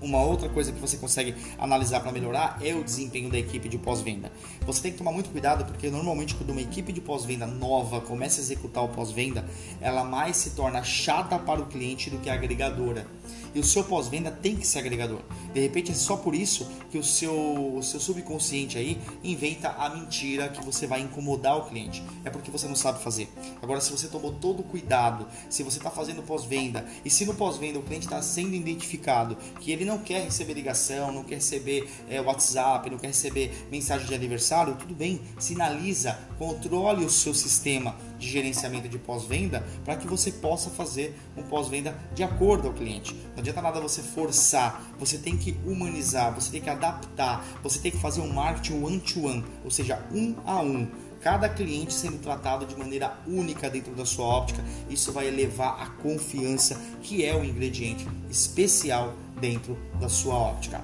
uma 0.00 0.22
outra 0.22 0.48
coisa 0.48 0.72
que 0.72 0.80
você 0.80 0.96
consegue 0.96 1.34
analisar 1.58 2.00
para 2.00 2.12
melhorar 2.12 2.58
é 2.62 2.74
o 2.74 2.82
desempenho 2.82 3.30
da 3.30 3.38
equipe 3.38 3.68
de 3.68 3.78
pós-venda. 3.78 4.32
Você 4.66 4.82
tem 4.82 4.92
que 4.92 4.98
tomar 4.98 5.12
muito 5.12 5.30
cuidado 5.30 5.64
porque 5.64 5.90
normalmente 5.90 6.34
quando 6.34 6.50
uma 6.50 6.60
equipe 6.60 6.92
de 6.92 7.00
pós-venda 7.00 7.46
nova 7.46 8.00
começa 8.00 8.40
a 8.40 8.42
executar 8.42 8.84
o 8.84 8.88
pós-venda, 8.88 9.44
ela 9.80 10.04
mais 10.04 10.36
se 10.36 10.50
torna 10.50 10.82
chata 10.82 11.38
para 11.38 11.60
o 11.60 11.66
cliente 11.66 12.10
do 12.10 12.18
que 12.18 12.30
agregadora. 12.30 13.06
E 13.54 13.60
o 13.60 13.64
seu 13.64 13.84
pós-venda 13.84 14.30
tem 14.30 14.56
que 14.56 14.66
ser 14.66 14.78
agregador. 14.78 15.20
De 15.52 15.60
repente 15.60 15.90
é 15.90 15.94
só 15.94 16.16
por 16.16 16.34
isso 16.34 16.70
que 16.90 16.98
o 16.98 17.04
seu, 17.04 17.76
o 17.76 17.82
seu 17.82 17.98
subconsciente 17.98 18.78
aí 18.78 18.98
inventa 19.22 19.70
a 19.70 19.90
mentira 19.90 20.48
que 20.48 20.64
você 20.64 20.86
vai 20.86 21.00
incomodar 21.00 21.56
o 21.58 21.64
cliente. 21.64 22.02
É 22.24 22.30
porque 22.30 22.50
você 22.50 22.66
não 22.66 22.76
sabe 22.76 23.02
fazer. 23.02 23.28
Agora, 23.62 23.80
se 23.80 23.90
você 23.90 24.08
tomou 24.08 24.32
todo 24.32 24.60
o 24.60 24.62
cuidado, 24.62 25.26
se 25.48 25.62
você 25.62 25.78
está 25.78 25.90
fazendo 25.90 26.22
pós-venda 26.22 26.86
e 27.04 27.10
se 27.10 27.24
no 27.24 27.34
pós-venda 27.34 27.78
o 27.78 27.82
cliente 27.82 28.06
está 28.06 28.22
sendo 28.22 28.54
identificado 28.54 29.36
que 29.60 29.72
ele 29.72 29.84
não 29.84 29.98
quer 29.98 30.24
receber 30.24 30.54
ligação, 30.54 31.12
não 31.12 31.24
quer 31.24 31.36
receber 31.36 31.88
é, 32.08 32.20
WhatsApp, 32.20 32.88
não 32.90 32.98
quer 32.98 33.08
receber 33.08 33.66
mensagem 33.70 34.06
de 34.06 34.14
aniversário, 34.14 34.76
tudo 34.76 34.94
bem, 34.94 35.20
sinaliza, 35.38 36.18
controle 36.38 37.04
o 37.04 37.10
seu 37.10 37.34
sistema 37.34 37.94
de 38.20 38.28
gerenciamento 38.28 38.88
de 38.88 38.98
pós-venda 38.98 39.66
para 39.84 39.96
que 39.96 40.06
você 40.06 40.30
possa 40.30 40.70
fazer 40.70 41.18
um 41.36 41.42
pós-venda 41.42 41.96
de 42.14 42.22
acordo 42.22 42.68
ao 42.68 42.74
cliente. 42.74 43.14
Não 43.32 43.38
adianta 43.38 43.62
nada 43.62 43.80
você 43.80 44.02
forçar, 44.02 44.94
você 44.98 45.18
tem 45.18 45.36
que 45.36 45.58
humanizar, 45.66 46.32
você 46.32 46.52
tem 46.52 46.60
que 46.60 46.70
adaptar, 46.70 47.44
você 47.62 47.80
tem 47.80 47.90
que 47.90 47.98
fazer 47.98 48.20
um 48.20 48.32
marketing 48.32 48.84
one-to-one, 48.84 49.44
ou 49.64 49.70
seja, 49.70 50.06
um 50.12 50.36
a 50.44 50.60
um 50.60 50.86
cada 51.20 51.48
cliente 51.48 51.92
sendo 51.92 52.18
tratado 52.18 52.64
de 52.64 52.76
maneira 52.76 53.18
única 53.26 53.68
dentro 53.68 53.94
da 53.94 54.04
sua 54.06 54.24
óptica. 54.24 54.64
Isso 54.88 55.12
vai 55.12 55.28
elevar 55.28 55.82
a 55.82 55.86
confiança, 56.02 56.80
que 57.02 57.24
é 57.24 57.34
o 57.34 57.44
ingrediente 57.44 58.06
especial 58.30 59.14
dentro 59.38 59.78
da 59.98 60.08
sua 60.08 60.34
óptica. 60.34 60.82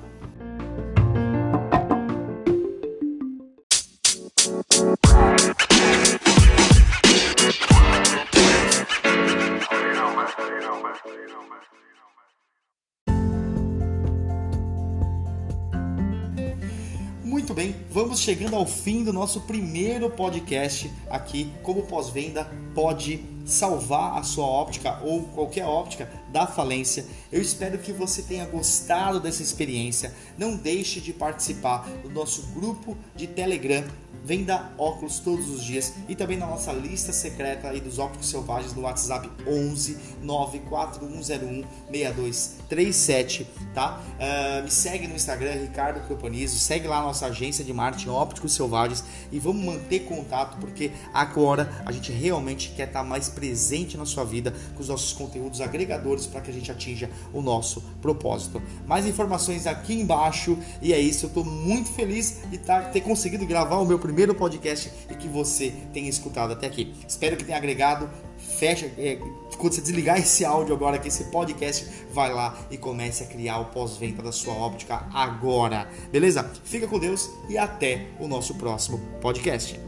Chegando 18.26 18.56
ao 18.56 18.66
fim 18.66 19.04
do 19.04 19.12
nosso 19.12 19.42
primeiro 19.42 20.10
podcast 20.10 20.90
aqui. 21.08 21.48
Como 21.62 21.84
pós-venda 21.84 22.44
pode 22.74 23.24
salvar 23.44 24.18
a 24.18 24.24
sua 24.24 24.44
óptica 24.44 24.98
ou 25.04 25.22
qualquer 25.28 25.64
óptica 25.64 26.10
da 26.32 26.44
falência. 26.44 27.06
Eu 27.30 27.40
espero 27.40 27.78
que 27.78 27.92
você 27.92 28.22
tenha 28.22 28.44
gostado 28.44 29.20
dessa 29.20 29.44
experiência. 29.44 30.12
Não 30.36 30.56
deixe 30.56 31.00
de 31.00 31.12
participar 31.12 31.88
do 32.02 32.10
nosso 32.10 32.42
grupo 32.48 32.98
de 33.14 33.28
Telegram 33.28 33.84
Venda 34.26 34.72
óculos 34.76 35.20
todos 35.20 35.48
os 35.48 35.62
dias 35.62 35.92
e 36.08 36.16
também 36.16 36.36
na 36.36 36.48
nossa 36.48 36.72
lista 36.72 37.12
secreta 37.12 37.68
aí 37.68 37.80
dos 37.80 38.00
ópticos 38.00 38.28
selvagens 38.28 38.74
no 38.74 38.82
WhatsApp 38.82 39.30
11 39.46 39.96
94101 40.20 41.62
6237, 41.88 43.46
tá? 43.72 44.02
Uh, 44.18 44.64
me 44.64 44.70
segue 44.70 45.06
no 45.06 45.14
Instagram 45.14 45.52
Ricardo 45.52 46.04
Croponizo, 46.08 46.58
segue 46.58 46.88
lá 46.88 46.98
a 46.98 47.02
nossa 47.02 47.26
agência 47.26 47.64
de 47.64 47.72
marketing 47.72 48.08
Ópticos 48.08 48.52
Selvagens 48.52 49.04
e 49.30 49.38
vamos 49.38 49.64
manter 49.64 50.00
contato 50.00 50.56
porque 50.58 50.90
agora 51.14 51.70
a 51.86 51.92
gente 51.92 52.10
realmente 52.10 52.70
quer 52.70 52.88
estar 52.88 53.04
mais 53.04 53.28
presente 53.28 53.96
na 53.96 54.04
sua 54.04 54.24
vida 54.24 54.52
com 54.74 54.80
os 54.80 54.88
nossos 54.88 55.12
conteúdos 55.12 55.60
agregadores 55.60 56.26
para 56.26 56.40
que 56.40 56.50
a 56.50 56.52
gente 56.52 56.68
atinja 56.72 57.08
o 57.32 57.40
nosso 57.40 57.80
propósito. 58.02 58.60
Mais 58.88 59.06
informações 59.06 59.68
aqui 59.68 59.94
embaixo 59.94 60.58
e 60.82 60.92
é 60.92 60.98
isso, 60.98 61.26
eu 61.26 61.28
estou 61.28 61.44
muito 61.44 61.92
feliz 61.92 62.40
de 62.50 62.58
tá, 62.58 62.82
ter 62.82 63.02
conseguido 63.02 63.46
gravar 63.46 63.76
o 63.76 63.86
meu 63.86 64.00
primeiro 64.00 64.15
primeiro 64.16 64.34
podcast 64.34 64.90
e 65.10 65.14
que 65.14 65.28
você 65.28 65.74
tenha 65.92 66.08
escutado 66.08 66.54
até 66.54 66.66
aqui. 66.66 66.94
Espero 67.06 67.36
que 67.36 67.44
tenha 67.44 67.58
agregado. 67.58 68.08
Fecha, 68.38 68.90
é, 68.96 69.18
quando 69.58 69.74
você 69.74 69.82
desligar 69.82 70.18
esse 70.18 70.42
áudio 70.42 70.74
agora, 70.74 70.98
que 70.98 71.08
esse 71.08 71.24
podcast, 71.24 71.86
vai 72.14 72.32
lá 72.32 72.58
e 72.70 72.78
comece 72.78 73.24
a 73.24 73.26
criar 73.26 73.58
o 73.58 73.66
pós-venda 73.66 74.22
da 74.22 74.32
sua 74.32 74.54
óptica 74.54 75.06
agora. 75.12 75.86
Beleza? 76.10 76.50
Fica 76.64 76.88
com 76.88 76.98
Deus 76.98 77.28
e 77.46 77.58
até 77.58 78.06
o 78.18 78.26
nosso 78.26 78.54
próximo 78.54 78.98
podcast. 79.20 79.85